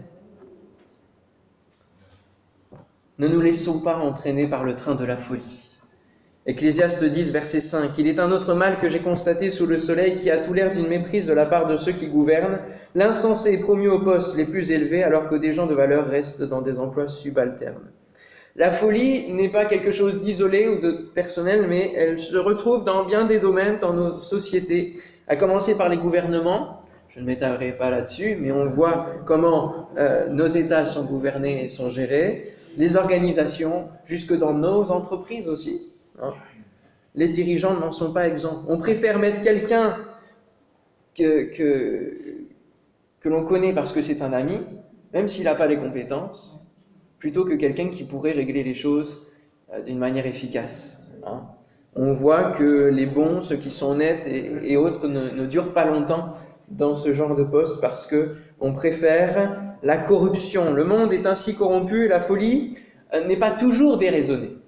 Ne 3.17 3.27
nous 3.27 3.41
laissons 3.41 3.81
pas 3.81 3.97
entraîner 3.97 4.47
par 4.47 4.63
le 4.63 4.75
train 4.75 4.95
de 4.95 5.03
la 5.03 5.17
folie. 5.17 5.68
Ecclésiaste 6.49 7.03
10, 7.03 7.31
verset 7.31 7.59
5. 7.59 7.91
Il 7.99 8.07
est 8.07 8.19
un 8.19 8.31
autre 8.31 8.55
mal 8.55 8.79
que 8.79 8.89
j'ai 8.89 9.01
constaté 9.01 9.51
sous 9.51 9.67
le 9.67 9.77
soleil 9.77 10.15
qui 10.15 10.31
a 10.31 10.37
tout 10.37 10.51
l'air 10.51 10.71
d'une 10.71 10.87
méprise 10.87 11.27
de 11.27 11.33
la 11.33 11.45
part 11.45 11.67
de 11.67 11.75
ceux 11.75 11.91
qui 11.91 12.07
gouvernent. 12.07 12.57
L'insensé 12.95 13.53
est 13.53 13.59
promu 13.59 13.87
aux 13.87 13.99
postes 13.99 14.35
les 14.35 14.45
plus 14.45 14.71
élevés 14.71 15.03
alors 15.03 15.27
que 15.27 15.35
des 15.35 15.53
gens 15.53 15.67
de 15.67 15.75
valeur 15.75 16.07
restent 16.07 16.41
dans 16.41 16.63
des 16.63 16.79
emplois 16.79 17.07
subalternes. 17.07 17.91
La 18.55 18.71
folie 18.71 19.31
n'est 19.31 19.51
pas 19.51 19.65
quelque 19.65 19.91
chose 19.91 20.21
d'isolé 20.21 20.67
ou 20.67 20.79
de 20.79 20.89
personnel, 21.13 21.67
mais 21.69 21.93
elle 21.95 22.17
se 22.17 22.37
retrouve 22.37 22.83
dans 22.83 23.05
bien 23.05 23.25
des 23.25 23.37
domaines 23.37 23.77
dans 23.79 23.93
nos 23.93 24.17
sociétés, 24.17 24.95
à 25.27 25.35
commencer 25.35 25.75
par 25.75 25.87
les 25.87 25.97
gouvernements. 25.97 26.81
Je 27.09 27.19
ne 27.19 27.25
m'étalerai 27.25 27.73
pas 27.73 27.91
là-dessus, 27.91 28.35
mais 28.41 28.51
on 28.51 28.65
voit 28.65 29.05
comment 29.27 29.89
euh, 29.99 30.27
nos 30.29 30.47
États 30.47 30.85
sont 30.85 31.03
gouvernés 31.03 31.63
et 31.63 31.67
sont 31.67 31.89
gérés, 31.89 32.51
les 32.75 32.95
organisations, 32.95 33.89
jusque 34.03 34.35
dans 34.35 34.55
nos 34.55 34.89
entreprises 34.89 35.47
aussi. 35.47 35.89
Hein. 36.21 36.33
Les 37.15 37.27
dirigeants 37.27 37.73
n'en 37.73 37.91
sont 37.91 38.13
pas 38.13 38.27
exempts. 38.27 38.63
On 38.67 38.77
préfère 38.77 39.19
mettre 39.19 39.41
quelqu'un 39.41 39.97
que, 41.15 41.43
que, 43.21 43.29
l'on 43.29 43.43
connaît 43.43 43.73
parce 43.73 43.91
que 43.91 44.01
c'est 44.01 44.21
un 44.21 44.31
ami, 44.31 44.59
même 45.13 45.27
s'il 45.27 45.45
n'a 45.45 45.55
pas 45.55 45.67
les 45.67 45.77
compétences, 45.77 46.65
plutôt 47.17 47.45
que 47.45 47.55
quelqu'un 47.55 47.89
qui 47.89 48.03
pourrait 48.03 48.31
régler 48.31 48.63
les 48.63 48.73
choses 48.73 49.27
euh, 49.73 49.81
d'une 49.81 49.97
manière 49.97 50.25
efficace. 50.25 51.01
Hein. 51.25 51.47
On 51.95 52.13
voit 52.13 52.51
que 52.51 52.87
les 52.87 53.05
bons, 53.05 53.41
ceux 53.41 53.57
qui 53.57 53.71
sont 53.71 53.95
nets 53.95 54.27
et, 54.27 54.77
autres, 54.77 55.07
ne, 55.07 55.45
durent 55.45 55.73
pas 55.73 55.85
longtemps 55.85 56.33
dans 56.69 56.93
ce 56.93 57.11
genre 57.11 57.35
de 57.35 57.43
poste 57.43 57.81
parce 57.81 58.05
que 58.05 58.35
on 58.59 58.73
préfère 58.73 59.59
la 59.81 59.97
corruption. 59.97 60.71
Le 60.71 60.83
monde 60.83 61.11
est 61.11 61.25
ainsi 61.25 61.55
corrompu, 61.55 62.07
la 62.07 62.19
folie 62.19 62.75
euh, 63.13 63.25
n'est 63.25 63.37
pas 63.37 63.51
toujours 63.51 63.97
déraisonnée. 63.97 64.58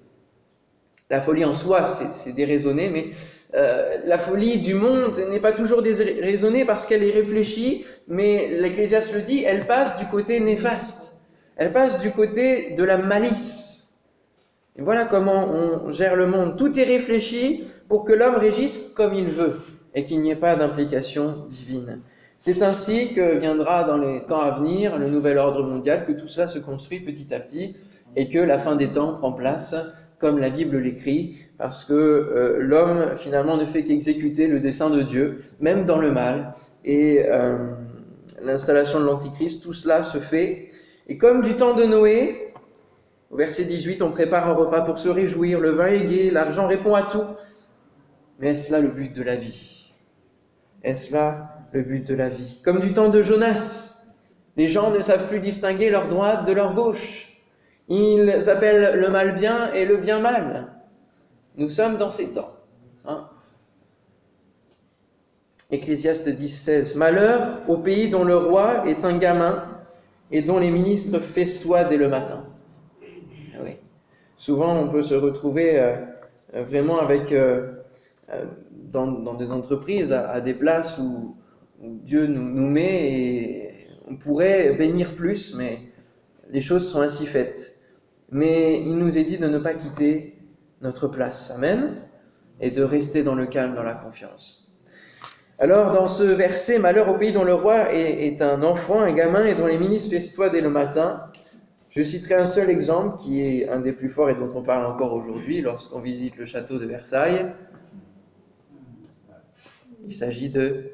La 1.12 1.20
folie 1.20 1.44
en 1.44 1.52
soi, 1.52 1.84
c'est 1.84 2.32
déraisonné, 2.32 2.88
mais 2.88 3.10
Euh, 3.54 3.98
la 4.06 4.16
folie 4.16 4.58
du 4.58 4.74
monde 4.74 5.18
n'est 5.30 5.40
pas 5.40 5.52
toujours 5.52 5.82
déraisonnée 5.82 6.64
parce 6.64 6.86
qu'elle 6.86 7.04
est 7.04 7.10
réfléchie, 7.10 7.84
mais 8.08 8.48
l'Ecclésiaste 8.48 9.14
le 9.14 9.20
dit, 9.20 9.44
elle 9.44 9.66
passe 9.66 9.96
du 9.96 10.06
côté 10.06 10.40
néfaste. 10.40 11.20
Elle 11.56 11.72
passe 11.72 12.00
du 12.00 12.12
côté 12.12 12.74
de 12.74 12.82
la 12.82 12.96
malice. 12.96 13.92
Et 14.76 14.80
voilà 14.80 15.04
comment 15.04 15.50
on 15.50 15.90
gère 15.90 16.16
le 16.16 16.26
monde. 16.26 16.56
Tout 16.56 16.78
est 16.78 16.84
réfléchi 16.84 17.64
pour 17.88 18.06
que 18.06 18.14
l'homme 18.14 18.36
régisse 18.36 18.90
comme 18.96 19.12
il 19.12 19.26
veut 19.26 19.60
et 19.94 20.04
qu'il 20.04 20.22
n'y 20.22 20.30
ait 20.30 20.36
pas 20.36 20.56
d'implication 20.56 21.44
divine. 21.50 22.00
C'est 22.38 22.62
ainsi 22.62 23.12
que 23.12 23.36
viendra 23.36 23.84
dans 23.84 23.98
les 23.98 24.24
temps 24.24 24.40
à 24.40 24.52
venir 24.52 24.96
le 24.96 25.10
nouvel 25.10 25.36
ordre 25.36 25.62
mondial, 25.62 26.06
que 26.06 26.12
tout 26.12 26.26
cela 26.26 26.46
se 26.46 26.58
construit 26.58 27.00
petit 27.00 27.34
à 27.34 27.38
petit 27.38 27.76
et 28.16 28.28
que 28.28 28.38
la 28.38 28.58
fin 28.58 28.76
des 28.76 28.88
temps 28.88 29.12
prend 29.14 29.32
place 29.32 29.76
comme 30.22 30.38
la 30.38 30.50
Bible 30.50 30.78
l'écrit, 30.78 31.36
parce 31.58 31.84
que 31.84 31.92
euh, 31.92 32.58
l'homme 32.60 33.16
finalement 33.16 33.56
ne 33.56 33.66
fait 33.66 33.82
qu'exécuter 33.82 34.46
le 34.46 34.60
dessein 34.60 34.88
de 34.88 35.02
Dieu, 35.02 35.38
même 35.58 35.84
dans 35.84 35.98
le 35.98 36.12
mal, 36.12 36.54
et 36.84 37.24
euh, 37.26 37.56
l'installation 38.40 39.00
de 39.00 39.04
l'Antichrist, 39.04 39.64
tout 39.64 39.72
cela 39.72 40.04
se 40.04 40.18
fait. 40.18 40.70
Et 41.08 41.18
comme 41.18 41.42
du 41.42 41.56
temps 41.56 41.74
de 41.74 41.82
Noé, 41.84 42.54
au 43.32 43.36
verset 43.36 43.64
18, 43.64 44.00
on 44.00 44.12
prépare 44.12 44.48
un 44.48 44.52
repas 44.52 44.82
pour 44.82 45.00
se 45.00 45.08
réjouir, 45.08 45.58
le 45.58 45.70
vin 45.70 45.86
est 45.86 46.04
gai, 46.06 46.30
l'argent 46.30 46.68
répond 46.68 46.94
à 46.94 47.02
tout. 47.02 47.24
Mais 48.38 48.50
est-ce 48.50 48.70
là 48.70 48.78
le 48.78 48.88
but 48.88 49.12
de 49.12 49.24
la 49.24 49.34
vie? 49.34 49.92
Est-ce 50.84 51.12
là 51.12 51.66
le 51.72 51.82
but 51.82 52.06
de 52.06 52.14
la 52.14 52.28
vie? 52.28 52.60
Comme 52.64 52.78
du 52.78 52.92
temps 52.92 53.08
de 53.08 53.22
Jonas, 53.22 54.00
les 54.56 54.68
gens 54.68 54.92
ne 54.92 55.00
savent 55.00 55.26
plus 55.26 55.40
distinguer 55.40 55.90
leur 55.90 56.06
droite 56.06 56.46
de 56.46 56.52
leur 56.52 56.74
gauche. 56.74 57.31
Ils 57.94 58.48
appellent 58.48 58.98
le 58.98 59.10
mal 59.10 59.34
bien 59.34 59.70
et 59.74 59.84
le 59.84 59.98
bien 59.98 60.18
mal. 60.18 60.72
Nous 61.58 61.68
sommes 61.68 61.98
dans 61.98 62.08
ces 62.08 62.32
temps. 62.32 62.54
Hein. 63.04 63.28
Ecclésiaste 65.70 66.30
10, 66.30 66.96
Malheur 66.96 67.58
au 67.68 67.76
pays 67.76 68.08
dont 68.08 68.24
le 68.24 68.34
roi 68.34 68.88
est 68.88 69.04
un 69.04 69.18
gamin 69.18 69.68
et 70.30 70.40
dont 70.40 70.58
les 70.58 70.70
ministres 70.70 71.18
festoient 71.18 71.84
dès 71.84 71.98
le 71.98 72.08
matin. 72.08 72.46
Ah 73.54 73.58
oui. 73.62 73.72
Souvent, 74.36 74.74
on 74.74 74.88
peut 74.88 75.02
se 75.02 75.14
retrouver 75.14 75.78
euh, 75.78 75.96
euh, 76.54 76.62
vraiment 76.62 76.98
avec, 76.98 77.30
euh, 77.30 77.72
dans, 78.70 79.34
des 79.34 79.52
entreprises, 79.52 80.14
à, 80.14 80.40
des 80.40 80.54
places 80.54 80.96
où, 80.96 81.36
Dieu 81.78 82.26
nous, 82.26 82.48
nous, 82.48 82.70
met 82.70 83.12
et 83.12 83.74
on 84.08 84.16
pourrait 84.16 84.72
bénir 84.72 85.14
plus, 85.14 85.54
mais 85.54 85.80
les 86.48 86.62
choses 86.62 86.88
sont 86.90 87.02
ainsi 87.02 87.26
faites 87.26 87.71
mais 88.32 88.80
il 88.80 88.96
nous 88.96 89.18
est 89.18 89.24
dit 89.24 89.38
de 89.38 89.46
ne 89.46 89.58
pas 89.58 89.74
quitter 89.74 90.38
notre 90.80 91.06
place. 91.06 91.50
Amen. 91.50 91.96
Et 92.60 92.70
de 92.70 92.82
rester 92.82 93.22
dans 93.22 93.34
le 93.34 93.46
calme, 93.46 93.74
dans 93.74 93.82
la 93.82 93.94
confiance. 93.94 94.72
Alors, 95.58 95.90
dans 95.90 96.06
ce 96.06 96.24
verset, 96.24 96.78
Malheur 96.78 97.08
au 97.08 97.14
pays 97.14 97.30
dont 97.30 97.44
le 97.44 97.54
roi 97.54 97.92
est, 97.94 98.40
un 98.42 98.62
enfant, 98.62 99.00
un 99.00 99.12
gamin, 99.12 99.44
et 99.44 99.54
dont 99.54 99.66
les 99.66 99.78
ministres 99.78 100.10
festoient 100.10 100.48
dès 100.48 100.60
le 100.60 100.70
matin, 100.70 101.24
je 101.88 102.02
citerai 102.02 102.34
un 102.34 102.46
seul 102.46 102.70
exemple 102.70 103.16
qui 103.16 103.42
est 103.42 103.68
un 103.68 103.80
des 103.80 103.92
plus 103.92 104.08
forts 104.08 104.30
et 104.30 104.34
dont 104.34 104.48
on 104.54 104.62
parle 104.62 104.86
encore 104.86 105.12
aujourd'hui 105.12 105.60
lorsqu'on 105.60 106.00
visite 106.00 106.36
le 106.38 106.46
château 106.46 106.78
de 106.78 106.86
Versailles. 106.86 107.52
Il 110.06 110.14
s'agit 110.14 110.48
de 110.48 110.92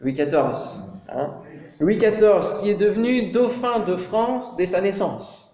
Louis 0.00 0.12
XIV. 0.12 0.80
Hein. 1.08 1.34
Louis 1.80 1.96
XIV 1.96 2.60
qui 2.60 2.70
est 2.70 2.74
devenu 2.74 3.32
dauphin 3.32 3.80
de 3.80 3.96
France 3.96 4.56
dès 4.56 4.66
sa 4.66 4.80
naissance. 4.80 5.45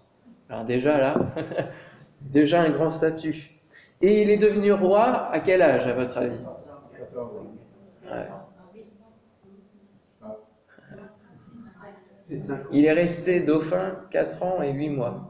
Alors 0.49 0.65
déjà 0.65 0.99
là, 0.99 1.15
déjà 2.21 2.61
un 2.61 2.69
grand 2.69 2.89
statut. 2.89 3.49
Et 4.01 4.21
il 4.21 4.29
est 4.29 4.37
devenu 4.37 4.73
roi 4.73 5.29
à 5.31 5.39
quel 5.39 5.61
âge, 5.61 5.87
à 5.87 5.93
votre 5.93 6.17
avis? 6.17 6.39
Il 12.71 12.85
est 12.85 12.93
resté 12.93 13.41
dauphin 13.41 13.95
4 14.09 14.43
ans 14.43 14.61
et 14.61 14.71
8 14.71 14.89
mois. 14.89 15.29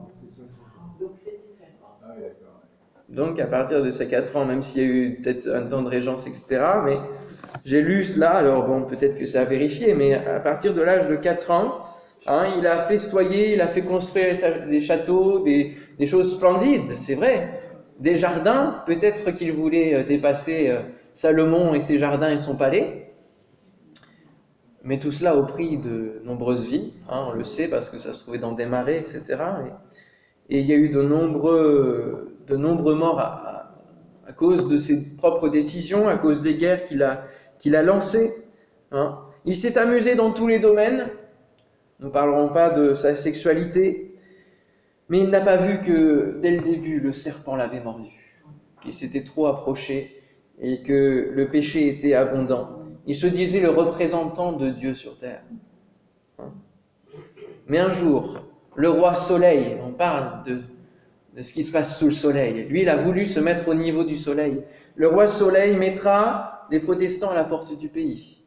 Donc 3.09 3.39
à 3.39 3.45
partir 3.45 3.83
de 3.83 3.91
ces 3.91 4.07
4 4.07 4.37
ans, 4.37 4.45
même 4.45 4.63
s'il 4.63 4.81
y 4.81 4.85
a 4.85 4.89
eu 4.89 5.21
peut-être 5.21 5.47
un 5.47 5.67
temps 5.67 5.83
de 5.83 5.89
régence, 5.89 6.25
etc., 6.25 6.63
mais 6.83 6.97
j'ai 7.63 7.81
lu 7.81 8.03
cela, 8.03 8.31
alors 8.31 8.65
bon, 8.65 8.83
peut-être 8.83 9.17
que 9.17 9.25
c'est 9.25 9.37
à 9.37 9.45
vérifier, 9.45 9.93
mais 9.93 10.15
à 10.15 10.39
partir 10.39 10.73
de 10.73 10.81
l'âge 10.81 11.07
de 11.07 11.15
4 11.15 11.51
ans, 11.51 11.83
Hein, 12.25 12.45
il 12.57 12.65
a 12.67 12.83
festoyé, 12.83 13.53
il 13.53 13.61
a 13.61 13.67
fait 13.67 13.81
construire 13.81 14.33
des 14.69 14.79
châteaux, 14.79 15.39
des, 15.39 15.75
choses 16.05 16.35
splendides, 16.35 16.95
c'est 16.95 17.15
vrai. 17.15 17.59
Des 17.99 18.15
jardins, 18.15 18.81
peut-être 18.85 19.31
qu'il 19.31 19.51
voulait 19.51 19.93
euh, 19.93 20.03
dépasser 20.03 20.69
euh, 20.69 20.79
Salomon 21.13 21.73
et 21.73 21.81
ses 21.81 21.97
jardins 21.97 22.29
et 22.29 22.37
son 22.37 22.57
palais. 22.57 23.13
Mais 24.83 24.99
tout 24.99 25.11
cela 25.11 25.35
au 25.35 25.45
prix 25.45 25.77
de 25.77 26.21
nombreuses 26.23 26.65
vies, 26.65 26.93
hein, 27.09 27.25
on 27.29 27.33
le 27.33 27.43
sait 27.43 27.67
parce 27.69 27.89
que 27.89 27.97
ça 27.97 28.13
se 28.13 28.21
trouvait 28.21 28.37
dans 28.37 28.53
des 28.53 28.65
marais, 28.65 28.97
etc. 28.99 29.23
Et, 30.49 30.59
il 30.59 30.65
y 30.65 30.73
a 30.73 30.75
eu 30.75 30.89
de 30.89 31.01
nombreux, 31.01 32.37
de 32.47 32.55
nombreux 32.57 32.95
morts 32.95 33.19
à, 33.19 33.59
cause 34.35 34.67
de 34.67 34.77
ses 34.77 35.15
propres 35.15 35.47
décisions, 35.47 36.07
à 36.07 36.17
cause 36.17 36.41
des 36.41 36.55
guerres 36.55 36.85
qu'il 36.85 37.03
a, 37.03 37.23
a 37.65 37.83
lancées. 37.83 38.33
Hein. 38.91 39.19
Il 39.45 39.55
s'est 39.55 39.77
amusé 39.77 40.15
dans 40.15 40.31
tous 40.31 40.47
les 40.47 40.59
domaines, 40.59 41.09
nous 41.99 42.07
ne 42.07 42.11
parlerons 42.11 42.49
pas 42.49 42.69
de 42.69 42.93
sa 42.93 43.15
sexualité, 43.15 44.15
mais 45.09 45.19
il 45.19 45.29
n'a 45.29 45.41
pas 45.41 45.57
vu 45.57 45.79
que 45.79 46.37
dès 46.41 46.51
le 46.51 46.61
début, 46.61 46.99
le 46.99 47.13
serpent 47.13 47.55
l'avait 47.55 47.81
mordu, 47.81 48.41
qu'il 48.81 48.93
s'était 48.93 49.23
trop 49.23 49.47
approché 49.47 50.21
et 50.59 50.81
que 50.81 51.29
le 51.31 51.49
péché 51.49 51.87
était 51.87 52.13
abondant. 52.13 52.77
Il 53.05 53.15
se 53.15 53.27
disait 53.27 53.59
le 53.59 53.69
représentant 53.69 54.53
de 54.53 54.69
Dieu 54.69 54.95
sur 54.95 55.17
terre. 55.17 55.43
Mais 57.67 57.79
un 57.79 57.89
jour, 57.89 58.45
le 58.75 58.89
roi 58.89 59.13
Soleil, 59.13 59.77
on 59.85 59.91
parle 59.91 60.43
de, 60.43 60.61
de 61.35 61.41
ce 61.41 61.53
qui 61.53 61.63
se 61.63 61.71
passe 61.71 61.97
sous 61.97 62.05
le 62.05 62.11
soleil, 62.11 62.65
lui, 62.67 62.81
il 62.81 62.89
a 62.89 62.95
voulu 62.95 63.25
se 63.25 63.39
mettre 63.39 63.67
au 63.67 63.73
niveau 63.73 64.03
du 64.03 64.15
soleil. 64.15 64.63
Le 64.95 65.07
roi 65.07 65.27
Soleil 65.27 65.75
mettra 65.75 66.67
les 66.71 66.79
protestants 66.79 67.29
à 67.29 67.35
la 67.35 67.43
porte 67.43 67.77
du 67.77 67.89
pays. 67.89 68.42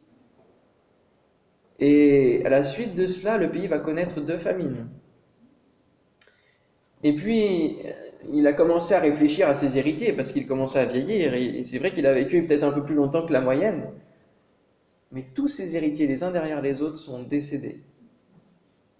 Et 1.79 2.41
à 2.45 2.49
la 2.49 2.63
suite 2.63 2.95
de 2.95 3.05
cela, 3.05 3.37
le 3.37 3.51
pays 3.51 3.67
va 3.67 3.79
connaître 3.79 4.19
deux 4.21 4.37
famines. 4.37 4.87
Et 7.03 7.13
puis, 7.13 7.77
il 8.33 8.47
a 8.47 8.53
commencé 8.53 8.95
à 8.95 8.99
réfléchir 8.99 9.47
à 9.47 9.53
ses 9.53 9.77
héritiers 9.77 10.13
parce 10.13 10.31
qu'il 10.31 10.47
commençait 10.47 10.79
à 10.79 10.85
vieillir. 10.85 11.33
Et 11.35 11.63
c'est 11.63 11.77
vrai 11.77 11.93
qu'il 11.93 12.07
a 12.07 12.13
vécu 12.13 12.45
peut-être 12.45 12.63
un 12.63 12.71
peu 12.71 12.83
plus 12.83 12.95
longtemps 12.95 13.25
que 13.25 13.33
la 13.33 13.41
moyenne. 13.41 13.91
Mais 15.11 15.25
tous 15.33 15.47
ses 15.47 15.75
héritiers, 15.75 16.07
les 16.07 16.23
uns 16.23 16.31
derrière 16.31 16.61
les 16.61 16.81
autres, 16.81 16.97
sont 16.97 17.23
décédés. 17.23 17.81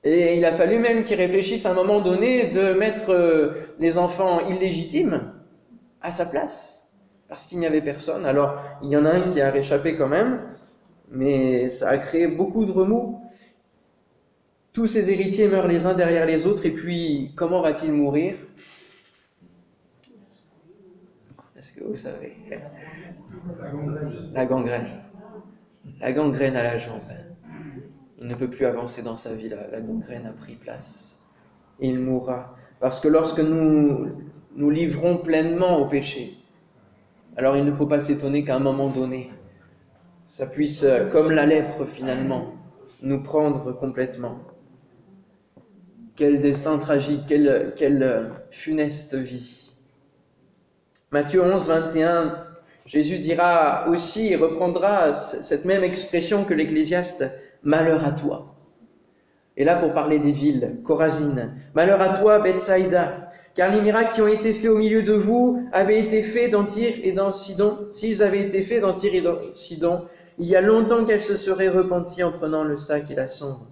Et 0.03 0.37
il 0.37 0.45
a 0.45 0.51
fallu 0.51 0.79
même 0.79 1.03
qu'il 1.03 1.17
réfléchisse 1.17 1.65
à 1.65 1.71
un 1.71 1.73
moment 1.73 1.99
donné 1.99 2.47
de 2.47 2.73
mettre 2.73 3.09
euh, 3.09 3.73
les 3.79 3.97
enfants 3.97 4.39
illégitimes 4.47 5.33
à 6.01 6.11
sa 6.11 6.25
place, 6.25 6.89
parce 7.27 7.45
qu'il 7.45 7.59
n'y 7.59 7.65
avait 7.65 7.81
personne. 7.81 8.25
Alors, 8.25 8.61
il 8.83 8.89
y 8.89 8.95
en 8.95 9.05
a 9.05 9.09
un 9.09 9.21
qui 9.23 9.41
a 9.41 9.51
réchappé 9.51 9.95
quand 9.95 10.07
même, 10.07 10.39
mais 11.09 11.69
ça 11.69 11.89
a 11.89 11.97
créé 11.97 12.27
beaucoup 12.27 12.65
de 12.65 12.71
remous. 12.71 13.21
Tous 14.73 14.85
ces 14.85 15.11
héritiers 15.11 15.47
meurent 15.47 15.67
les 15.67 15.85
uns 15.85 15.93
derrière 15.93 16.25
les 16.25 16.45
autres, 16.45 16.65
et 16.65 16.71
puis 16.71 17.31
comment 17.35 17.61
va-t-il 17.61 17.91
mourir? 17.91 18.35
Est-ce 21.57 21.73
que 21.73 21.83
vous 21.83 21.97
savez? 21.97 22.37
La 24.33 24.45
gangrène. 24.45 25.01
La 25.99 26.13
gangrène 26.13 26.55
à 26.55 26.63
la 26.63 26.77
jambe. 26.77 27.01
Il 28.19 28.27
ne 28.27 28.35
peut 28.35 28.49
plus 28.49 28.65
avancer 28.65 29.01
dans 29.01 29.15
sa 29.15 29.33
vie, 29.33 29.49
la, 29.49 29.67
la 29.67 29.81
gangrène 29.81 30.25
a 30.25 30.33
pris 30.33 30.55
place. 30.55 31.23
Il 31.79 31.99
mourra. 31.99 32.55
Parce 32.79 32.99
que 32.99 33.07
lorsque 33.07 33.39
nous 33.39 34.11
nous 34.55 34.69
livrons 34.71 35.17
pleinement 35.17 35.79
au 35.79 35.85
péché, 35.85 36.35
alors 37.35 37.55
il 37.55 37.63
ne 37.63 37.71
faut 37.71 37.85
pas 37.85 37.99
s'étonner 37.99 38.43
qu'à 38.43 38.55
un 38.55 38.59
moment 38.59 38.89
donné, 38.89 39.29
ça 40.27 40.45
puisse, 40.45 40.83
euh, 40.83 41.07
comme 41.09 41.31
la 41.31 41.45
lèpre 41.45 41.85
finalement, 41.85 42.53
nous 43.01 43.21
prendre 43.21 43.71
complètement. 43.71 44.39
Quel 46.15 46.41
destin 46.41 46.77
tragique, 46.77 47.21
quelle, 47.27 47.73
quelle 47.75 48.03
euh, 48.03 48.29
funeste 48.49 49.15
vie. 49.15 49.71
Matthieu 51.11 51.41
11, 51.41 51.67
21, 51.67 52.43
Jésus 52.85 53.19
dira 53.19 53.87
aussi, 53.87 54.35
reprendra 54.35 55.13
cette 55.13 55.65
même 55.65 55.83
expression 55.83 56.43
que 56.43 56.53
l'Ecclésiaste, 56.53 57.25
malheur 57.63 58.03
à 58.03 58.11
toi. 58.11 58.55
Et 59.55 59.63
là, 59.63 59.75
pour 59.75 59.93
parler 59.93 60.19
des 60.19 60.31
villes, 60.31 60.77
Corazine, 60.83 61.55
malheur 61.73 62.01
à 62.01 62.09
toi, 62.09 62.39
Bethsaïda, 62.39 63.26
car 63.57 63.71
les 63.71 63.81
miracles 63.81 64.13
qui 64.13 64.21
ont 64.21 64.27
été 64.27 64.53
faits 64.53 64.69
au 64.69 64.77
milieu 64.77 65.01
de 65.01 65.13
vous 65.13 65.63
avaient 65.71 65.99
été 65.99 66.21
faits 66.21 66.51
dans 66.51 66.63
Tyr 66.63 66.93
et 67.01 67.11
dans 67.11 67.31
Sidon. 67.31 67.87
S'ils 67.89 68.21
avaient 68.21 68.43
été 68.43 68.61
faits 68.61 68.81
dans 68.81 68.93
Tyr 68.93 69.15
et 69.15 69.21
dans 69.21 69.39
Sidon, 69.51 70.03
il 70.37 70.45
y 70.45 70.55
a 70.55 70.61
longtemps 70.61 71.03
qu'elle 71.03 71.19
se 71.19 71.37
serait 71.37 71.67
repentie 71.67 72.23
en 72.23 72.31
prenant 72.31 72.63
le 72.63 72.77
sac 72.77 73.09
et 73.09 73.15
la 73.15 73.27
cendre. 73.27 73.67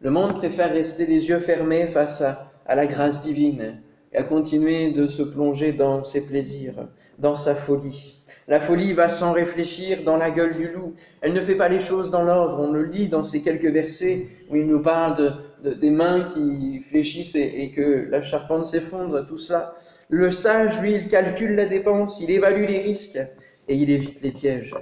Le 0.00 0.10
monde 0.10 0.36
préfère 0.36 0.72
rester 0.72 1.04
les 1.04 1.28
yeux 1.28 1.38
fermés 1.38 1.86
face 1.86 2.22
à, 2.22 2.50
la 2.66 2.86
grâce 2.86 3.20
divine, 3.20 3.82
et 4.12 4.16
à 4.16 4.22
continuer 4.22 4.90
de 4.90 5.06
se 5.06 5.22
plonger 5.22 5.72
dans 5.72 6.02
ses 6.02 6.26
plaisirs, 6.26 6.88
dans 7.18 7.34
sa 7.34 7.54
folie. 7.54 8.17
La 8.48 8.60
folie 8.60 8.94
va 8.94 9.10
sans 9.10 9.32
réfléchir 9.32 10.04
dans 10.04 10.16
la 10.16 10.30
gueule 10.30 10.56
du 10.56 10.68
loup. 10.72 10.94
Elle 11.20 11.34
ne 11.34 11.40
fait 11.42 11.54
pas 11.54 11.68
les 11.68 11.78
choses 11.78 12.08
dans 12.08 12.22
l'ordre. 12.22 12.58
On 12.58 12.72
le 12.72 12.84
lit 12.84 13.06
dans 13.06 13.22
ces 13.22 13.42
quelques 13.42 13.66
versets 13.66 14.26
où 14.50 14.56
il 14.56 14.66
nous 14.66 14.80
parle 14.80 15.36
de, 15.62 15.74
des 15.74 15.90
mains 15.90 16.24
qui 16.24 16.80
fléchissent 16.80 17.34
et, 17.34 17.62
et 17.62 17.70
que 17.70 18.08
la 18.10 18.22
charpente 18.22 18.64
s'effondre, 18.64 19.26
tout 19.26 19.36
cela. 19.36 19.74
Le 20.08 20.30
sage, 20.30 20.80
lui, 20.80 20.94
il 20.94 21.08
calcule 21.08 21.56
la 21.56 21.66
dépense, 21.66 22.20
il 22.22 22.30
évalue 22.30 22.64
les 22.66 22.78
risques 22.78 23.20
et 23.68 23.74
il 23.74 23.90
évite 23.90 24.22
les 24.22 24.30
pièges. 24.30 24.74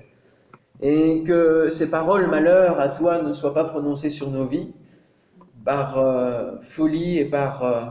Et 0.80 1.24
que 1.26 1.68
ces 1.68 1.90
paroles, 1.90 2.28
malheur 2.28 2.78
à 2.78 2.88
toi, 2.88 3.20
ne 3.20 3.32
soient 3.32 3.54
pas 3.54 3.64
prononcées 3.64 4.10
sur 4.10 4.30
nos 4.30 4.46
vies 4.46 4.74
par 5.64 5.98
euh, 5.98 6.52
folie 6.62 7.18
et 7.18 7.24
par 7.24 7.64
euh, 7.64 7.84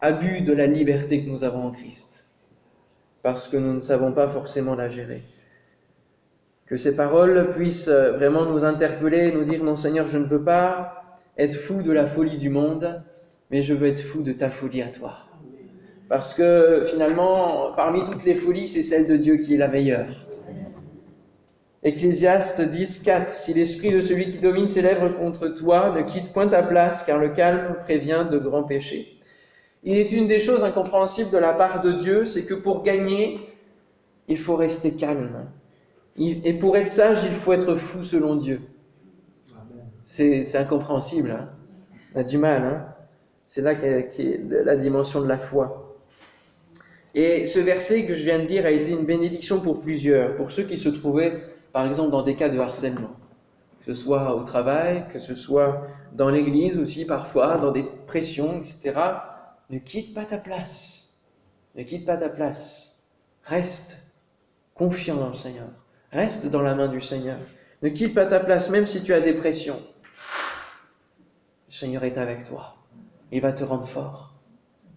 abus 0.00 0.42
de 0.42 0.52
la 0.52 0.68
liberté 0.68 1.24
que 1.24 1.28
nous 1.28 1.42
avons 1.42 1.64
en 1.64 1.70
Christ 1.72 2.29
parce 3.22 3.48
que 3.48 3.56
nous 3.56 3.74
ne 3.74 3.80
savons 3.80 4.12
pas 4.12 4.28
forcément 4.28 4.74
la 4.74 4.88
gérer. 4.88 5.22
Que 6.66 6.76
ces 6.76 6.94
paroles 6.94 7.50
puissent 7.50 7.88
vraiment 7.88 8.46
nous 8.46 8.64
interpeller, 8.64 9.32
nous 9.32 9.44
dire 9.44 9.64
non 9.64 9.76
Seigneur, 9.76 10.06
je 10.06 10.18
ne 10.18 10.24
veux 10.24 10.42
pas 10.42 11.18
être 11.36 11.54
fou 11.54 11.82
de 11.82 11.92
la 11.92 12.06
folie 12.06 12.36
du 12.36 12.48
monde, 12.48 13.02
mais 13.50 13.62
je 13.62 13.74
veux 13.74 13.88
être 13.88 14.00
fou 14.00 14.22
de 14.22 14.32
ta 14.32 14.50
folie 14.50 14.82
à 14.82 14.88
toi. 14.88 15.18
Parce 16.08 16.34
que 16.34 16.82
finalement, 16.86 17.72
parmi 17.76 18.04
toutes 18.04 18.24
les 18.24 18.34
folies, 18.34 18.68
c'est 18.68 18.82
celle 18.82 19.06
de 19.06 19.16
Dieu 19.16 19.36
qui 19.36 19.54
est 19.54 19.58
la 19.58 19.68
meilleure. 19.68 20.26
Ecclésiaste 21.82 22.60
10.4 22.60 23.28
Si 23.32 23.54
l'esprit 23.54 23.90
de 23.90 24.00
celui 24.00 24.28
qui 24.28 24.38
domine 24.38 24.68
ses 24.68 24.82
lèvres 24.82 25.08
contre 25.16 25.48
toi 25.48 25.94
ne 25.96 26.02
quitte 26.02 26.32
point 26.32 26.46
ta 26.46 26.62
place, 26.62 27.02
car 27.04 27.18
le 27.18 27.30
calme 27.30 27.76
prévient 27.84 28.26
de 28.30 28.38
grands 28.38 28.64
péchés. 28.64 29.19
Il 29.82 29.96
est 29.96 30.12
une 30.12 30.26
des 30.26 30.40
choses 30.40 30.64
incompréhensibles 30.64 31.30
de 31.30 31.38
la 31.38 31.52
part 31.52 31.80
de 31.80 31.92
Dieu, 31.92 32.24
c'est 32.24 32.44
que 32.44 32.54
pour 32.54 32.82
gagner, 32.82 33.40
il 34.28 34.38
faut 34.38 34.56
rester 34.56 34.92
calme. 34.92 35.46
Et 36.16 36.52
pour 36.52 36.76
être 36.76 36.88
sage, 36.88 37.24
il 37.24 37.34
faut 37.34 37.52
être 37.52 37.74
fou 37.74 38.04
selon 38.04 38.36
Dieu. 38.36 38.60
C'est 40.02 40.56
incompréhensible. 40.56 41.30
Hein. 41.30 41.48
On 42.14 42.20
a 42.20 42.22
du 42.24 42.36
mal. 42.36 42.62
Hein 42.62 42.86
c'est 43.50 43.62
là 43.62 43.74
qu'est 43.74 44.40
la 44.48 44.76
dimension 44.76 45.20
de 45.20 45.26
la 45.26 45.36
foi. 45.36 45.96
Et 47.16 47.46
ce 47.46 47.58
verset 47.58 48.06
que 48.06 48.14
je 48.14 48.22
viens 48.22 48.38
de 48.38 48.44
dire 48.44 48.64
a 48.64 48.70
été 48.70 48.92
une 48.92 49.04
bénédiction 49.04 49.58
pour 49.58 49.80
plusieurs, 49.80 50.36
pour 50.36 50.52
ceux 50.52 50.62
qui 50.62 50.76
se 50.76 50.88
trouvaient, 50.88 51.42
par 51.72 51.84
exemple, 51.84 52.12
dans 52.12 52.22
des 52.22 52.36
cas 52.36 52.48
de 52.48 52.60
harcèlement, 52.60 53.10
que 53.80 53.92
ce 53.92 53.92
soit 53.92 54.36
au 54.36 54.44
travail, 54.44 55.02
que 55.12 55.18
ce 55.18 55.34
soit 55.34 55.82
dans 56.12 56.30
l'église 56.30 56.78
aussi 56.78 57.04
parfois, 57.06 57.56
dans 57.56 57.72
des 57.72 57.84
pressions, 58.06 58.58
etc. 58.58 58.92
Ne 59.70 59.78
quitte 59.78 60.14
pas 60.14 60.24
ta 60.24 60.38
place. 60.38 61.20
Ne 61.76 61.84
quitte 61.84 62.04
pas 62.04 62.16
ta 62.16 62.28
place. 62.28 63.02
Reste 63.44 64.02
confiant 64.74 65.16
dans 65.16 65.28
le 65.28 65.34
Seigneur. 65.34 65.68
Reste 66.10 66.46
dans 66.48 66.62
la 66.62 66.74
main 66.74 66.88
du 66.88 67.00
Seigneur. 67.00 67.38
Ne 67.82 67.88
quitte 67.88 68.14
pas 68.14 68.26
ta 68.26 68.40
place, 68.40 68.68
même 68.70 68.86
si 68.86 69.02
tu 69.02 69.14
as 69.14 69.20
des 69.20 69.32
pressions. 69.32 69.80
Le 71.68 71.72
Seigneur 71.72 72.04
est 72.04 72.18
avec 72.18 72.44
toi. 72.44 72.76
Il 73.30 73.40
va 73.40 73.52
te 73.52 73.62
rendre 73.62 73.86
fort. 73.86 74.34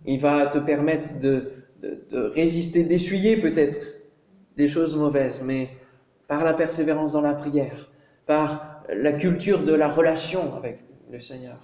Il 0.05 0.19
va 0.19 0.47
te 0.47 0.57
permettre 0.57 1.19
de, 1.19 1.53
de 1.81 2.19
résister, 2.33 2.83
d'essuyer 2.83 3.37
peut-être 3.37 3.77
des 4.57 4.67
choses 4.67 4.95
mauvaises, 4.95 5.43
mais 5.43 5.69
par 6.27 6.43
la 6.43 6.53
persévérance 6.53 7.13
dans 7.13 7.21
la 7.21 7.35
prière, 7.35 7.91
par 8.25 8.83
la 8.89 9.13
culture 9.13 9.63
de 9.63 9.73
la 9.73 9.87
relation 9.87 10.55
avec 10.55 10.79
le 11.11 11.19
Seigneur, 11.19 11.59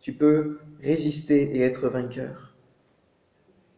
tu 0.00 0.14
peux 0.14 0.58
résister 0.82 1.56
et 1.56 1.60
être 1.60 1.88
vainqueur. 1.88 2.54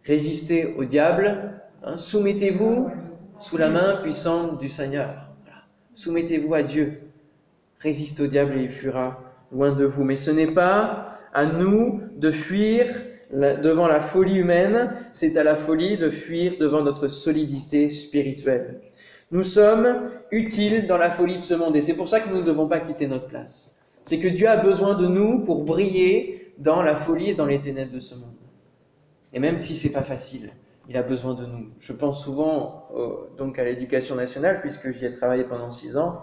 Résistez 0.05 0.75
au 0.77 0.85
diable, 0.85 1.61
hein, 1.83 1.97
soumettez-vous 1.97 2.91
sous 3.39 3.57
la 3.57 3.69
main 3.69 3.97
puissante 3.97 4.59
du 4.59 4.69
Seigneur. 4.69 5.29
Soumettez-vous 5.93 6.55
à 6.55 6.63
Dieu. 6.63 7.01
Résistez 7.81 8.23
au 8.23 8.27
diable 8.29 8.57
et 8.57 8.63
il 8.63 8.71
fuira 8.71 9.23
loin 9.51 9.73
de 9.73 9.85
vous. 9.85 10.05
Mais 10.05 10.17
ce 10.17 10.31
n'est 10.31 10.51
pas 10.51 11.19
à 11.35 11.45
nous 11.45 12.01
de 12.17 12.31
fuir 12.31 12.87
devant 13.33 13.89
la 13.89 14.01
folie 14.01 14.37
humaine, 14.37 14.93
c'est 15.13 15.37
à 15.37 15.43
la 15.43 15.57
folie 15.57 15.97
de 15.97 16.11
fuir 16.11 16.57
devant 16.61 16.83
notre 16.83 17.09
solidité 17.09 17.89
spirituelle. 17.89 18.81
Nous 19.31 19.43
sommes 19.43 20.11
utiles 20.31 20.87
dans 20.87 20.99
la 20.99 21.11
folie 21.11 21.39
de 21.39 21.43
ce 21.43 21.55
monde 21.55 21.75
et 21.75 21.81
c'est 21.81 21.95
pour 21.95 22.09
ça 22.09 22.21
que 22.21 22.29
nous 22.29 22.41
ne 22.41 22.47
devons 22.47 22.69
pas 22.69 22.81
quitter 22.81 23.07
notre 23.07 23.27
place 23.27 23.82
c'est 24.03 24.19
que 24.19 24.29
Dieu 24.29 24.49
a 24.49 24.57
besoin 24.57 24.95
de 24.95 25.07
nous 25.07 25.41
pour 25.41 25.65
briller 25.65 26.55
dans 26.59 26.83
la 26.83 26.95
folie 26.95 27.31
et 27.31 27.35
dans 27.35 27.47
les 27.47 27.59
ténèbres 27.59 27.93
de 27.93 28.01
ce 28.01 28.15
monde. 28.15 28.35
Et 29.33 29.41
même 29.41 29.59
si 29.59 29.77
c'est 29.77 29.91
pas 29.91 30.03
facile, 30.03 30.51
il 30.89 30.97
a 30.97 31.03
besoin 31.03 31.35
de 31.35 31.47
nous. 31.47 31.71
Je 31.79 31.93
pense 31.93 32.23
souvent 32.23 32.89
donc 33.37 33.59
à 33.59 33.65
l'éducation 33.65 34.15
nationale 34.15 34.61
puisque 34.61 34.91
j'y 34.93 35.05
ai 35.05 35.13
travaillé 35.13 35.45
pendant 35.45 35.71
six 35.71 35.97
ans 35.97 36.23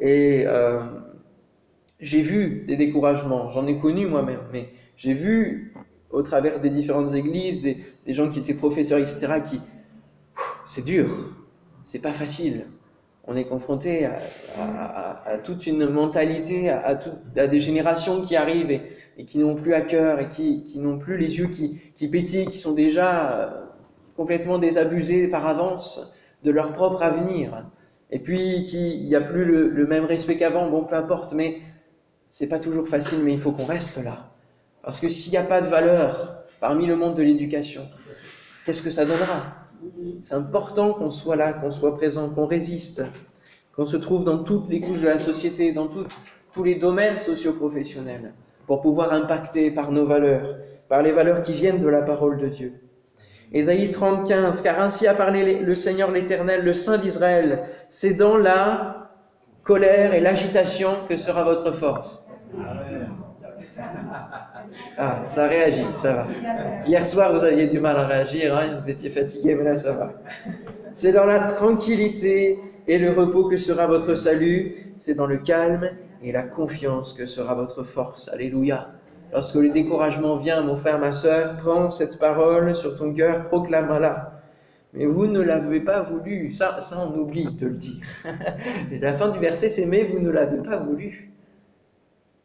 et 0.00 0.44
euh, 0.46 0.80
j'ai 2.00 2.20
vu 2.20 2.64
des 2.66 2.76
découragements. 2.76 3.48
J'en 3.48 3.66
ai 3.66 3.78
connu 3.78 4.06
moi-même, 4.06 4.40
mais 4.52 4.70
j'ai 4.96 5.12
vu 5.12 5.74
au 6.10 6.22
travers 6.22 6.60
des 6.60 6.70
différentes 6.70 7.14
églises 7.14 7.62
des, 7.62 7.78
des 8.06 8.12
gens 8.12 8.28
qui 8.28 8.38
étaient 8.38 8.54
professeurs, 8.54 8.98
etc. 8.98 9.40
qui 9.44 9.60
c'est 10.64 10.84
dur, 10.84 11.08
c'est 11.84 12.00
pas 12.00 12.12
facile 12.12 12.66
on 13.26 13.36
est 13.36 13.44
confronté 13.44 14.06
à, 14.06 15.38
toute 15.42 15.66
une 15.66 15.88
mentalité, 15.88 16.70
à, 16.70 16.94
des 16.94 17.60
générations 17.60 18.20
qui 18.22 18.36
arrivent 18.36 18.70
et, 18.70 19.24
qui 19.24 19.38
n'ont 19.38 19.56
plus 19.56 19.74
à 19.74 19.80
cœur 19.80 20.20
et 20.20 20.28
qui, 20.28 20.78
n'ont 20.78 20.98
plus 20.98 21.16
les 21.16 21.38
yeux 21.38 21.48
qui, 21.48 21.80
qui, 21.96 22.08
pétillent, 22.08 22.46
qui 22.46 22.58
sont 22.58 22.72
déjà 22.72 23.32
euh, 23.32 23.50
complètement 24.16 24.58
désabusés 24.58 25.26
par 25.28 25.46
avance 25.46 26.14
de 26.44 26.50
leur 26.50 26.72
propre 26.72 27.02
avenir. 27.02 27.64
Et 28.10 28.20
puis 28.20 28.64
qu'il 28.64 29.04
n'y 29.04 29.14
a 29.16 29.20
plus 29.20 29.44
le, 29.44 29.86
même 29.86 30.04
respect 30.04 30.36
qu'avant, 30.36 30.70
bon 30.70 30.84
peu 30.84 30.94
importe, 30.94 31.32
mais 31.32 31.58
c'est 32.28 32.46
pas 32.46 32.60
toujours 32.60 32.86
facile, 32.86 33.18
mais 33.24 33.32
il 33.32 33.38
faut 33.38 33.50
qu'on 33.50 33.64
reste 33.64 34.02
là. 34.02 34.30
Parce 34.82 35.00
que 35.00 35.08
s'il 35.08 35.32
n'y 35.32 35.38
a 35.38 35.42
pas 35.42 35.60
de 35.60 35.66
valeur 35.66 36.44
parmi 36.60 36.86
le 36.86 36.94
monde 36.94 37.14
de 37.14 37.22
l'éducation, 37.22 37.82
qu'est-ce 38.64 38.82
que 38.82 38.90
ça 38.90 39.04
donnera? 39.04 39.65
C'est 40.20 40.34
important 40.34 40.92
qu'on 40.92 41.10
soit 41.10 41.36
là, 41.36 41.52
qu'on 41.52 41.70
soit 41.70 41.96
présent, 41.96 42.28
qu'on 42.30 42.46
résiste, 42.46 43.02
qu'on 43.74 43.84
se 43.84 43.96
trouve 43.96 44.24
dans 44.24 44.38
toutes 44.38 44.68
les 44.68 44.80
couches 44.80 45.02
de 45.02 45.08
la 45.08 45.18
société, 45.18 45.72
dans 45.72 45.88
tous 45.88 46.62
les 46.64 46.74
domaines 46.74 47.18
socio-professionnels, 47.18 48.32
pour 48.66 48.80
pouvoir 48.80 49.12
impacter 49.12 49.70
par 49.70 49.92
nos 49.92 50.06
valeurs, 50.06 50.56
par 50.88 51.02
les 51.02 51.12
valeurs 51.12 51.42
qui 51.42 51.52
viennent 51.52 51.80
de 51.80 51.88
la 51.88 52.02
parole 52.02 52.38
de 52.38 52.48
Dieu. 52.48 52.74
Ésaïe 53.52 53.90
35, 53.90 54.62
car 54.62 54.80
ainsi 54.80 55.06
a 55.06 55.14
parlé 55.14 55.60
le 55.60 55.74
Seigneur 55.74 56.10
l'Éternel, 56.10 56.64
le 56.64 56.72
Saint 56.72 56.98
d'Israël, 56.98 57.62
c'est 57.88 58.14
dans 58.14 58.36
la 58.36 59.10
colère 59.62 60.14
et 60.14 60.20
l'agitation 60.20 60.90
que 61.08 61.16
sera 61.16 61.44
votre 61.44 61.72
force. 61.72 62.26
Ah, 64.98 65.22
ça 65.26 65.46
réagit, 65.46 65.92
ça 65.92 66.12
va. 66.12 66.26
Hier 66.86 67.06
soir, 67.06 67.32
vous 67.32 67.44
aviez 67.44 67.66
du 67.66 67.80
mal 67.80 67.96
à 67.96 68.06
réagir, 68.06 68.56
hein, 68.56 68.78
vous 68.78 68.88
étiez 68.88 69.10
fatigué, 69.10 69.54
mais 69.54 69.64
là, 69.64 69.76
ça 69.76 69.92
va. 69.92 70.12
C'est 70.92 71.12
dans 71.12 71.24
la 71.24 71.40
tranquillité 71.40 72.58
et 72.86 72.98
le 72.98 73.10
repos 73.12 73.48
que 73.48 73.56
sera 73.56 73.86
votre 73.86 74.14
salut. 74.14 74.94
C'est 74.96 75.14
dans 75.14 75.26
le 75.26 75.38
calme 75.38 75.90
et 76.22 76.32
la 76.32 76.42
confiance 76.42 77.12
que 77.12 77.26
sera 77.26 77.54
votre 77.54 77.82
force. 77.82 78.28
Alléluia. 78.28 78.92
Lorsque 79.32 79.56
le 79.56 79.68
découragement 79.70 80.36
vient, 80.36 80.62
mon 80.62 80.76
frère, 80.76 80.98
ma 80.98 81.12
soeur, 81.12 81.56
prends 81.56 81.90
cette 81.90 82.18
parole 82.18 82.74
sur 82.74 82.94
ton 82.94 83.12
cœur, 83.12 83.48
proclame-la. 83.48 84.40
Mais 84.94 85.04
vous 85.04 85.26
ne 85.26 85.40
l'avez 85.40 85.80
pas 85.80 86.00
voulu. 86.00 86.52
Ça, 86.52 86.80
ça, 86.80 87.06
on 87.06 87.18
oublie 87.18 87.54
de 87.54 87.66
le 87.66 87.74
dire. 87.74 88.02
la 89.00 89.12
fin 89.12 89.28
du 89.28 89.38
verset, 89.38 89.68
c'est 89.68 89.84
mais 89.84 90.04
vous 90.04 90.18
ne 90.18 90.30
l'avez 90.30 90.62
pas 90.62 90.78
voulu. 90.78 91.30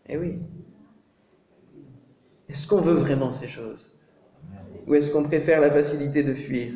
Eh 0.10 0.18
oui, 0.18 0.40
est-ce 2.52 2.68
qu'on 2.68 2.82
veut 2.82 2.94
vraiment 2.94 3.32
ces 3.32 3.48
choses? 3.48 3.94
Ou 4.88 4.96
est-ce 4.96 5.12
qu'on 5.12 5.24
préfère 5.24 5.62
la 5.62 5.72
facilité 5.72 6.22
de 6.24 6.34
fuir? 6.34 6.74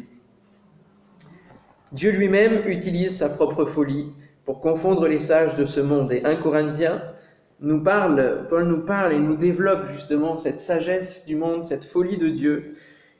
Dieu 1.92 2.12
lui-même 2.12 2.62
utilise 2.66 3.18
sa 3.18 3.30
propre 3.30 3.66
folie 3.66 4.14
pour 4.46 4.62
confondre 4.62 5.08
les 5.08 5.20
sages 5.20 5.56
de 5.56 5.66
ce 5.66 5.82
monde. 5.82 6.12
Et 6.12 6.24
1 6.24 6.38
Corinthien 6.38 7.02
nous 7.60 7.84
parle, 7.84 8.48
Paul 8.50 8.68
nous 8.68 8.86
parle 8.86 9.14
et 9.14 9.20
nous 9.20 9.36
développe 9.36 9.86
justement 9.86 10.36
cette 10.36 10.60
sagesse 10.60 11.26
du 11.26 11.36
monde, 11.36 11.64
cette 11.64 11.84
folie 11.84 12.18
de 12.18 12.30
Dieu. 12.30 12.74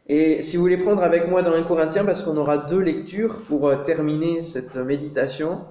Et 0.08 0.42
si 0.42 0.56
vous 0.56 0.62
voulez 0.62 0.78
prendre 0.78 1.04
avec 1.04 1.28
moi 1.28 1.42
dans 1.42 1.54
1 1.54 1.64
Corinthien, 1.64 2.06
parce 2.06 2.24
qu'on 2.24 2.38
aura 2.38 2.58
deux 2.58 2.80
lectures 2.80 3.42
pour 3.42 3.68
euh, 3.68 3.78
terminer 3.78 4.42
cette 4.42 4.76
méditation, 4.76 5.66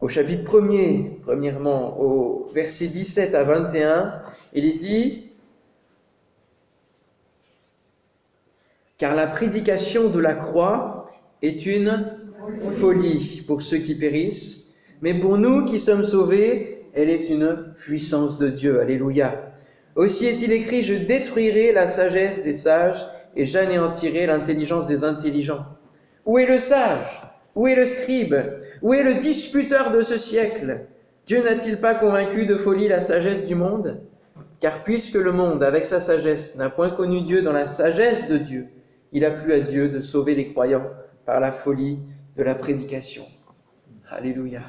au 0.00 0.08
chapitre 0.08 0.60
1er, 0.60 1.20
premièrement, 1.22 2.00
au 2.00 2.50
verset 2.54 2.86
17 2.86 3.34
à 3.34 3.44
21, 3.44 4.22
il 4.52 4.74
dit, 4.76 5.30
car 8.96 9.14
la 9.14 9.26
prédication 9.26 10.08
de 10.08 10.18
la 10.18 10.34
croix 10.34 11.10
est 11.42 11.66
une 11.66 12.16
folie 12.78 13.44
pour 13.46 13.62
ceux 13.62 13.78
qui 13.78 13.94
périssent, 13.94 14.74
mais 15.00 15.14
pour 15.14 15.38
nous 15.38 15.64
qui 15.64 15.78
sommes 15.78 16.02
sauvés, 16.02 16.86
elle 16.94 17.10
est 17.10 17.28
une 17.28 17.74
puissance 17.78 18.38
de 18.38 18.48
Dieu. 18.48 18.80
Alléluia. 18.80 19.50
Aussi 19.94 20.26
est-il 20.26 20.52
écrit, 20.52 20.82
je 20.82 20.94
détruirai 20.94 21.72
la 21.72 21.86
sagesse 21.86 22.42
des 22.42 22.52
sages 22.52 23.06
et 23.36 23.44
j'anéantirai 23.44 24.26
l'intelligence 24.26 24.86
des 24.86 25.04
intelligents. 25.04 25.64
Où 26.24 26.38
est 26.38 26.46
le 26.46 26.58
sage? 26.58 27.22
Où 27.54 27.66
est 27.66 27.74
le 27.74 27.84
scribe? 27.84 28.34
Où 28.82 28.94
est 28.94 29.02
le 29.02 29.14
disputeur 29.14 29.90
de 29.90 30.02
ce 30.02 30.18
siècle? 30.18 30.86
Dieu 31.26 31.42
n'a-t-il 31.42 31.80
pas 31.80 31.94
convaincu 31.94 32.46
de 32.46 32.56
folie 32.56 32.88
la 32.88 33.00
sagesse 33.00 33.44
du 33.44 33.54
monde? 33.54 34.00
Car 34.60 34.82
puisque 34.82 35.14
le 35.14 35.32
monde, 35.32 35.62
avec 35.62 35.84
sa 35.84 36.00
sagesse, 36.00 36.56
n'a 36.56 36.68
point 36.68 36.90
connu 36.90 37.22
Dieu 37.22 37.42
dans 37.42 37.52
la 37.52 37.66
sagesse 37.66 38.26
de 38.26 38.38
Dieu, 38.38 38.68
il 39.12 39.24
a 39.24 39.30
plu 39.30 39.52
à 39.52 39.60
Dieu 39.60 39.88
de 39.88 40.00
sauver 40.00 40.34
les 40.34 40.52
croyants 40.52 40.86
par 41.24 41.40
la 41.40 41.52
folie 41.52 41.98
de 42.36 42.42
la 42.42 42.54
prédication. 42.54 43.24
Alléluia. 44.10 44.62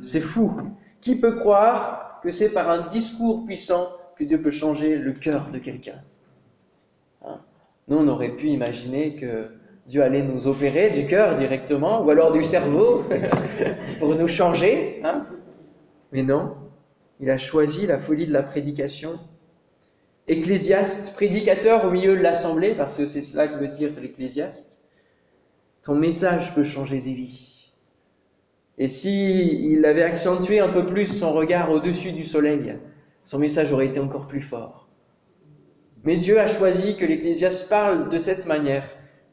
C'est 0.00 0.20
fou. 0.20 0.52
Qui 1.00 1.16
peut 1.16 1.36
croire 1.36 2.20
que 2.22 2.30
c'est 2.30 2.50
par 2.50 2.70
un 2.70 2.86
discours 2.88 3.44
puissant 3.44 3.88
que 4.16 4.24
Dieu 4.24 4.40
peut 4.40 4.50
changer 4.50 4.96
le 4.96 5.12
cœur 5.12 5.48
de 5.50 5.58
quelqu'un? 5.58 6.00
Hein? 7.24 7.40
Nous, 7.88 7.98
on 7.98 8.08
aurait 8.08 8.30
pu 8.30 8.48
imaginer 8.48 9.14
que 9.14 9.48
Dieu 9.86 10.02
allait 10.02 10.22
nous 10.22 10.46
opérer 10.46 10.90
du 10.90 11.06
cœur 11.06 11.36
directement, 11.36 12.02
ou 12.04 12.10
alors 12.10 12.32
du 12.32 12.42
cerveau, 12.42 13.04
pour 13.98 14.14
nous 14.14 14.28
changer. 14.28 15.00
Hein? 15.04 15.26
Mais 16.12 16.22
non, 16.22 16.54
il 17.20 17.30
a 17.30 17.36
choisi 17.36 17.86
la 17.86 17.98
folie 17.98 18.26
de 18.26 18.32
la 18.32 18.42
prédication. 18.42 19.18
Ecclésiaste, 20.28 21.14
prédicateur 21.14 21.84
au 21.84 21.90
milieu 21.90 22.16
de 22.16 22.22
l'assemblée, 22.22 22.74
parce 22.74 22.96
que 22.96 23.06
c'est 23.06 23.22
cela 23.22 23.48
que 23.48 23.58
veut 23.58 23.68
dire 23.68 23.92
l'ecclésiaste, 24.00 24.84
ton 25.82 25.94
message 25.94 26.54
peut 26.54 26.62
changer 26.62 27.00
des 27.00 27.14
vies. 27.14 27.72
Et 28.76 28.88
si 28.88 29.70
il 29.72 29.84
avait 29.84 30.02
accentué 30.02 30.60
un 30.60 30.68
peu 30.68 30.84
plus 30.86 31.06
son 31.06 31.32
regard 31.32 31.70
au-dessus 31.70 32.12
du 32.12 32.24
soleil, 32.24 32.78
son 33.24 33.38
message 33.38 33.72
aurait 33.72 33.86
été 33.86 33.98
encore 33.98 34.28
plus 34.28 34.40
fort. 34.40 34.88
Mais 36.04 36.16
Dieu 36.16 36.38
a 36.38 36.46
choisi 36.46 36.96
que 36.96 37.04
l'Ecclésiaste 37.04 37.68
parle 37.68 38.08
de 38.08 38.18
cette 38.18 38.46
manière 38.46 38.84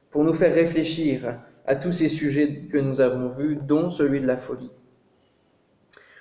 pour 0.09 0.23
nous 0.23 0.33
faire 0.33 0.53
réfléchir 0.53 1.39
à 1.67 1.75
tous 1.75 1.91
ces 1.91 2.09
sujets 2.09 2.61
que 2.71 2.77
nous 2.77 3.01
avons 3.01 3.27
vus, 3.27 3.57
dont 3.61 3.89
celui 3.89 4.21
de 4.21 4.27
la 4.27 4.37
folie. 4.37 4.71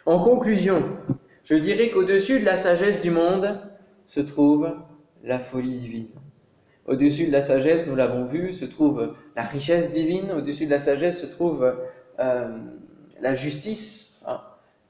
En 0.06 0.18
conclusion, 0.18 0.84
je 1.44 1.54
dirais 1.54 1.90
qu'au-dessus 1.90 2.40
de 2.40 2.44
la 2.44 2.56
sagesse 2.56 3.00
du 3.00 3.10
monde 3.10 3.60
se 4.06 4.20
trouve 4.20 4.74
la 5.22 5.38
folie 5.38 5.76
divine. 5.76 6.08
Au-dessus 6.86 7.26
de 7.26 7.32
la 7.32 7.40
sagesse, 7.40 7.86
nous 7.86 7.96
l'avons 7.96 8.24
vu, 8.24 8.52
se 8.52 8.64
trouve 8.64 9.14
la 9.36 9.42
richesse 9.42 9.90
divine. 9.90 10.32
Au-dessus 10.32 10.66
de 10.66 10.70
la 10.70 10.78
sagesse 10.78 11.20
se 11.20 11.26
trouve 11.26 11.74
euh, 12.20 12.58
la 13.20 13.34
justice. 13.34 14.20
Hein. 14.26 14.40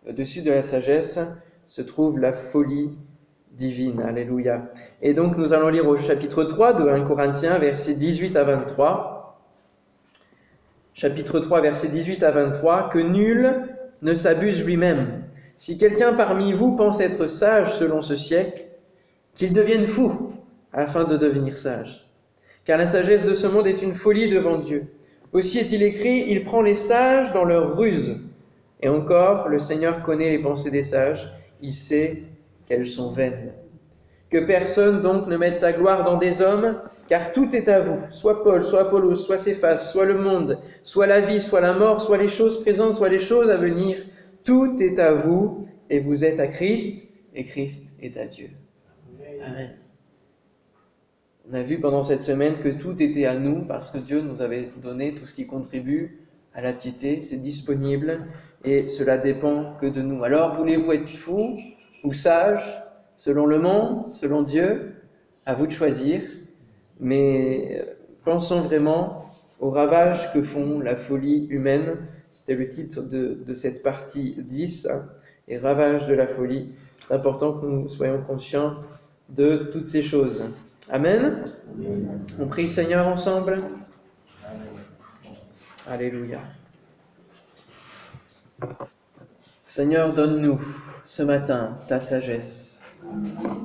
Au-dessus 0.09 0.43
de 0.43 0.51
la 0.51 0.63
sagesse 0.63 1.21
se 1.67 1.83
trouve 1.83 2.19
la 2.19 2.33
folie 2.33 2.99
divine. 3.53 4.01
Alléluia. 4.03 4.71
Et 5.03 5.15
donc 5.15 5.37
nous 5.37 5.53
allons 5.53 5.69
lire 5.69 5.87
au 5.89 5.97
chapitre 5.97 6.45
3 6.45 6.75
de 6.75 6.89
1 6.89 7.03
Corinthiens, 7.03 7.59
versets 7.59 7.95
18 7.95 8.37
à 8.37 8.45
23. 8.45 9.41
Chapitre 10.95 11.41
3, 11.41 11.61
versets 11.61 11.89
18 11.89 12.23
à 12.23 12.31
23. 12.31 12.89
Que 12.89 12.99
nul 12.99 13.69
ne 14.03 14.15
s'abuse 14.15 14.65
lui-même. 14.65 15.24
Si 15.65 15.79
quelqu'un 15.79 16.13
parmi 16.13 16.53
vous 16.53 16.77
pense 16.77 17.01
être 17.01 17.27
sage 17.27 17.73
selon 17.73 18.03
ce 18.03 18.17
siècle, 18.17 18.67
qu'il 19.33 19.51
devienne 19.51 19.87
fou 19.87 20.35
afin 20.75 21.05
de 21.05 21.17
devenir 21.17 21.57
sage. 21.57 22.07
Car 22.67 22.77
la 22.77 22.87
sagesse 22.87 23.25
de 23.25 23.33
ce 23.33 23.47
monde 23.47 23.67
est 23.67 23.81
une 23.81 23.95
folie 23.95 24.29
devant 24.29 24.59
Dieu. 24.59 24.89
Aussi 25.33 25.59
est-il 25.59 25.83
écrit, 25.83 26.27
il 26.29 26.45
prend 26.45 26.61
les 26.61 26.75
sages 26.75 27.33
dans 27.33 27.45
leur 27.45 27.79
ruse. 27.79 28.19
Et 28.83 28.91
encore, 28.91 29.49
le 29.49 29.59
Seigneur 29.59 30.03
connaît 30.03 30.29
les 30.29 30.39
pensées 30.39 30.71
des 30.71 30.83
sages, 30.83 31.33
il 31.63 31.73
sait 31.73 32.25
qu'elles 32.67 32.87
sont 32.87 33.11
vaines. 33.11 33.55
Que 34.29 34.45
personne 34.45 35.01
donc 35.01 35.29
ne 35.29 35.39
mette 35.39 35.59
sa 35.59 35.73
gloire 35.73 36.05
dans 36.05 36.19
des 36.19 36.43
hommes, 36.43 36.77
car 37.09 37.33
tout 37.33 37.57
est 37.57 37.71
à 37.71 37.81
vous, 37.81 38.01
soit 38.11 38.45
Paul, 38.45 38.63
soit 38.63 38.83
Apollos, 38.83 39.15
soit 39.15 39.39
Céphas, 39.39 39.79
soit 39.79 40.05
le 40.05 40.19
monde, 40.19 40.59
soit 40.83 41.07
la 41.07 41.21
vie, 41.21 41.41
soit 41.41 41.63
la 41.63 41.73
mort, 41.73 42.03
soit 42.03 42.19
les 42.19 42.29
choses 42.29 42.61
présentes, 42.61 42.93
soit 42.93 43.09
les 43.09 43.19
choses 43.19 43.49
à 43.49 43.57
venir. 43.57 43.97
Tout 44.45 44.77
est 44.81 44.99
à 44.99 45.15
vous, 45.15 45.67
et 45.89 45.99
vous 45.99 46.25
êtes 46.25 46.39
à 46.39 46.47
Christ, 46.47 47.09
et 47.35 47.45
Christ 47.45 47.95
est 48.01 48.17
à 48.17 48.27
Dieu. 48.27 48.51
Amen. 49.43 49.71
On 51.51 51.55
a 51.55 51.63
vu 51.63 51.79
pendant 51.79 52.03
cette 52.03 52.23
semaine 52.23 52.59
que 52.59 52.69
tout 52.69 53.03
était 53.03 53.27
à 53.27 53.37
nous 53.37 53.67
parce 53.67 53.91
que 53.91 53.99
Dieu 53.99 54.23
nous 54.23 54.41
avait 54.41 54.71
donné 54.81 55.15
tout 55.15 55.27
ce 55.27 55.35
qui 55.35 55.47
contribue 55.47 56.21
à 56.55 56.63
la 56.63 56.73
piété, 56.73 57.21
c'est 57.21 57.37
disponible 57.37 58.27
et 58.65 58.87
cela 58.87 59.19
dépend 59.19 59.75
que 59.79 59.87
de 59.87 60.01
nous. 60.01 60.25
Alors 60.25 60.55
voulez-vous 60.55 60.93
être 60.93 61.07
fou 61.07 61.59
ou 62.03 62.13
sage 62.15 62.83
selon 63.17 63.45
le 63.45 63.59
monde, 63.59 64.11
selon 64.11 64.43
Dieu? 64.43 64.95
À 65.47 65.53
vous 65.53 65.67
de 65.67 65.73
choisir, 65.73 66.23
mais 66.99 67.79
euh, 67.79 67.95
pensons 68.25 68.63
vraiment 68.63 69.27
aux 69.61 69.69
ravages 69.69 70.33
que 70.33 70.41
font 70.41 70.81
la 70.81 70.97
folie 70.97 71.47
humaine. 71.51 71.99
C'était 72.35 72.57
le 72.57 72.69
titre 72.69 73.01
de, 73.01 73.55
cette 73.55 73.85
partie 73.85 74.35
10, 74.37 74.89
hein, 74.91 75.07
et 75.47 75.57
ravages 75.57 76.09
de 76.09 76.15
la 76.15 76.27
folie. 76.27 76.73
C'est 77.07 77.15
important 77.15 77.53
que 77.53 77.65
nous 77.65 77.87
soyons 77.87 78.21
conscients 78.23 78.75
de 79.29 79.69
toutes 79.71 79.87
ces 79.87 80.03
choses. 80.03 80.45
Amen. 80.91 81.53
On 82.41 82.49
prie 82.49 82.63
le 82.63 82.69
Seigneur 82.69 83.07
ensemble. 83.07 83.63
Alléluia. 85.87 86.41
Seigneur, 89.65 90.13
donne-nous 90.13 90.61
ce 91.05 91.23
matin 91.23 91.77
ta 91.87 92.01
sagesse, 92.01 92.85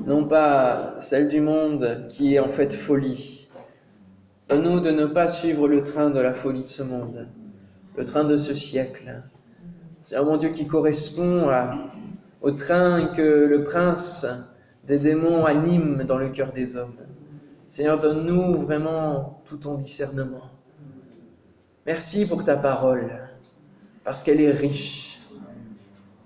non 0.05 0.25
pas 0.25 0.93
celle 0.99 1.27
du 1.27 1.41
monde 1.41 2.05
qui 2.08 2.36
est 2.36 2.39
en 2.39 2.49
fait 2.49 2.71
folie. 2.71 3.49
Donne-nous 4.47 4.79
de 4.79 4.91
ne 4.91 5.08
pas 5.08 5.27
suivre 5.27 5.67
le 5.67 5.82
train 5.82 6.12
de 6.12 6.19
la 6.19 6.36
folie 6.36 6.62
de 6.62 6.67
ce 6.67 6.84
monde, 6.84 7.27
le 7.99 8.05
train 8.05 8.23
de 8.23 8.38
ce 8.38 8.53
siècle. 8.53 9.21
C'est 10.03 10.23
mon 10.23 10.38
Dieu 10.38 10.51
qui 10.51 10.65
correspond 10.65 11.49
au 12.41 12.51
train 12.51 13.07
que 13.07 13.21
le 13.21 13.65
prince 13.65 14.25
des 14.85 14.97
démons 14.97 15.43
animent 15.43 16.03
dans 16.05 16.17
le 16.17 16.29
cœur 16.29 16.53
des 16.53 16.77
hommes. 16.77 16.95
Seigneur, 17.67 17.99
donne-nous 17.99 18.57
vraiment 18.57 19.41
tout 19.43 19.57
ton 19.57 19.75
discernement. 19.75 20.49
Merci 21.85 22.25
pour 22.25 22.45
ta 22.45 22.55
parole, 22.55 23.12
parce 24.05 24.23
qu'elle 24.23 24.39
est 24.39 24.51
riche. 24.51 25.19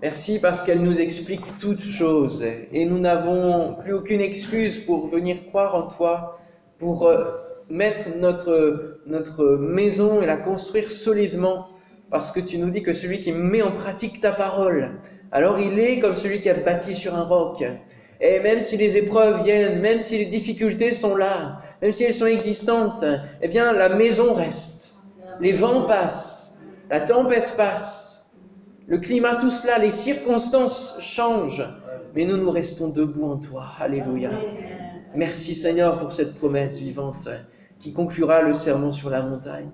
Merci 0.00 0.38
parce 0.38 0.62
qu'elle 0.62 0.80
nous 0.80 1.00
explique 1.00 1.58
toutes 1.58 1.82
choses 1.82 2.44
et 2.44 2.84
nous 2.84 3.00
n'avons 3.00 3.74
plus 3.82 3.94
aucune 3.94 4.20
excuse 4.20 4.78
pour 4.78 5.08
venir 5.08 5.44
croire 5.46 5.74
en 5.74 5.88
toi, 5.88 6.38
pour 6.78 7.08
euh, 7.08 7.32
mettre 7.74 8.16
notre, 8.16 9.00
notre 9.04 9.56
maison 9.56 10.22
et 10.22 10.26
la 10.26 10.36
construire 10.36 10.92
solidement, 10.92 11.70
parce 12.08 12.30
que 12.30 12.38
tu 12.38 12.56
nous 12.58 12.70
dis 12.70 12.84
que 12.84 12.92
celui 12.92 13.18
qui 13.18 13.32
met 13.32 13.62
en 13.62 13.72
pratique 13.72 14.20
ta 14.20 14.30
parole, 14.30 15.00
alors 15.32 15.58
il 15.58 15.76
est 15.80 15.98
comme 15.98 16.14
celui 16.14 16.38
qui 16.38 16.48
a 16.48 16.54
bâti 16.54 16.94
sur 16.94 17.16
un 17.16 17.24
roc. 17.24 17.64
Et 18.20 18.38
même 18.38 18.60
si 18.60 18.76
les 18.76 18.96
épreuves 18.96 19.42
viennent, 19.42 19.80
même 19.80 20.00
si 20.00 20.18
les 20.18 20.26
difficultés 20.26 20.92
sont 20.92 21.16
là, 21.16 21.58
même 21.82 21.90
si 21.90 22.04
elles 22.04 22.14
sont 22.14 22.26
existantes, 22.26 23.04
eh 23.42 23.48
bien 23.48 23.72
la 23.72 23.88
maison 23.88 24.34
reste. 24.34 24.94
Les 25.40 25.52
vents 25.52 25.82
passent, 25.82 26.56
la 26.88 27.00
tempête 27.00 27.54
passe, 27.56 28.24
le 28.86 28.98
climat, 28.98 29.34
tout 29.34 29.50
cela, 29.50 29.78
les 29.78 29.90
circonstances 29.90 30.96
changent, 31.00 31.66
mais 32.14 32.24
nous 32.24 32.36
nous 32.36 32.52
restons 32.52 32.86
debout 32.88 33.24
en 33.24 33.38
toi. 33.38 33.64
Alléluia. 33.80 34.30
Merci 35.16 35.56
Seigneur 35.56 35.98
pour 35.98 36.12
cette 36.12 36.36
promesse 36.36 36.78
vivante 36.78 37.28
qui 37.84 37.92
conclura 37.92 38.40
le 38.40 38.54
sermon 38.54 38.90
sur 38.90 39.10
la 39.10 39.20
montagne. 39.20 39.68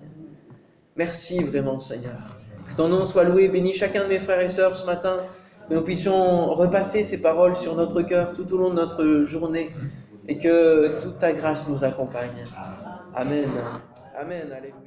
Merci 0.97 1.45
vraiment 1.45 1.79
Seigneur. 1.79 2.37
Que 2.69 2.75
ton 2.75 2.89
nom 2.89 3.05
soit 3.05 3.23
loué, 3.23 3.47
bénis 3.47 3.73
chacun 3.73 4.03
de 4.03 4.09
mes 4.09 4.19
frères 4.19 4.41
et 4.41 4.49
sœurs 4.49 4.75
ce 4.75 4.85
matin 4.85 5.19
que 5.69 5.75
nous 5.75 5.83
puissions 5.83 6.53
repasser 6.57 7.05
ces 7.05 7.23
paroles 7.23 7.55
sur 7.55 7.77
notre 7.77 8.03
cœur 8.03 8.33
tout 8.33 8.53
au 8.53 8.59
long 8.59 8.71
de 8.71 8.75
notre 8.75 9.23
journée 9.23 9.71
et 10.27 10.37
que 10.37 11.01
toute 11.01 11.19
ta 11.19 11.33
grâce 11.33 11.69
nous 11.69 11.85
accompagne. 11.85 12.45
Amen. 13.15 13.49
Amen. 14.21 14.51
Alléluia. 14.51 14.81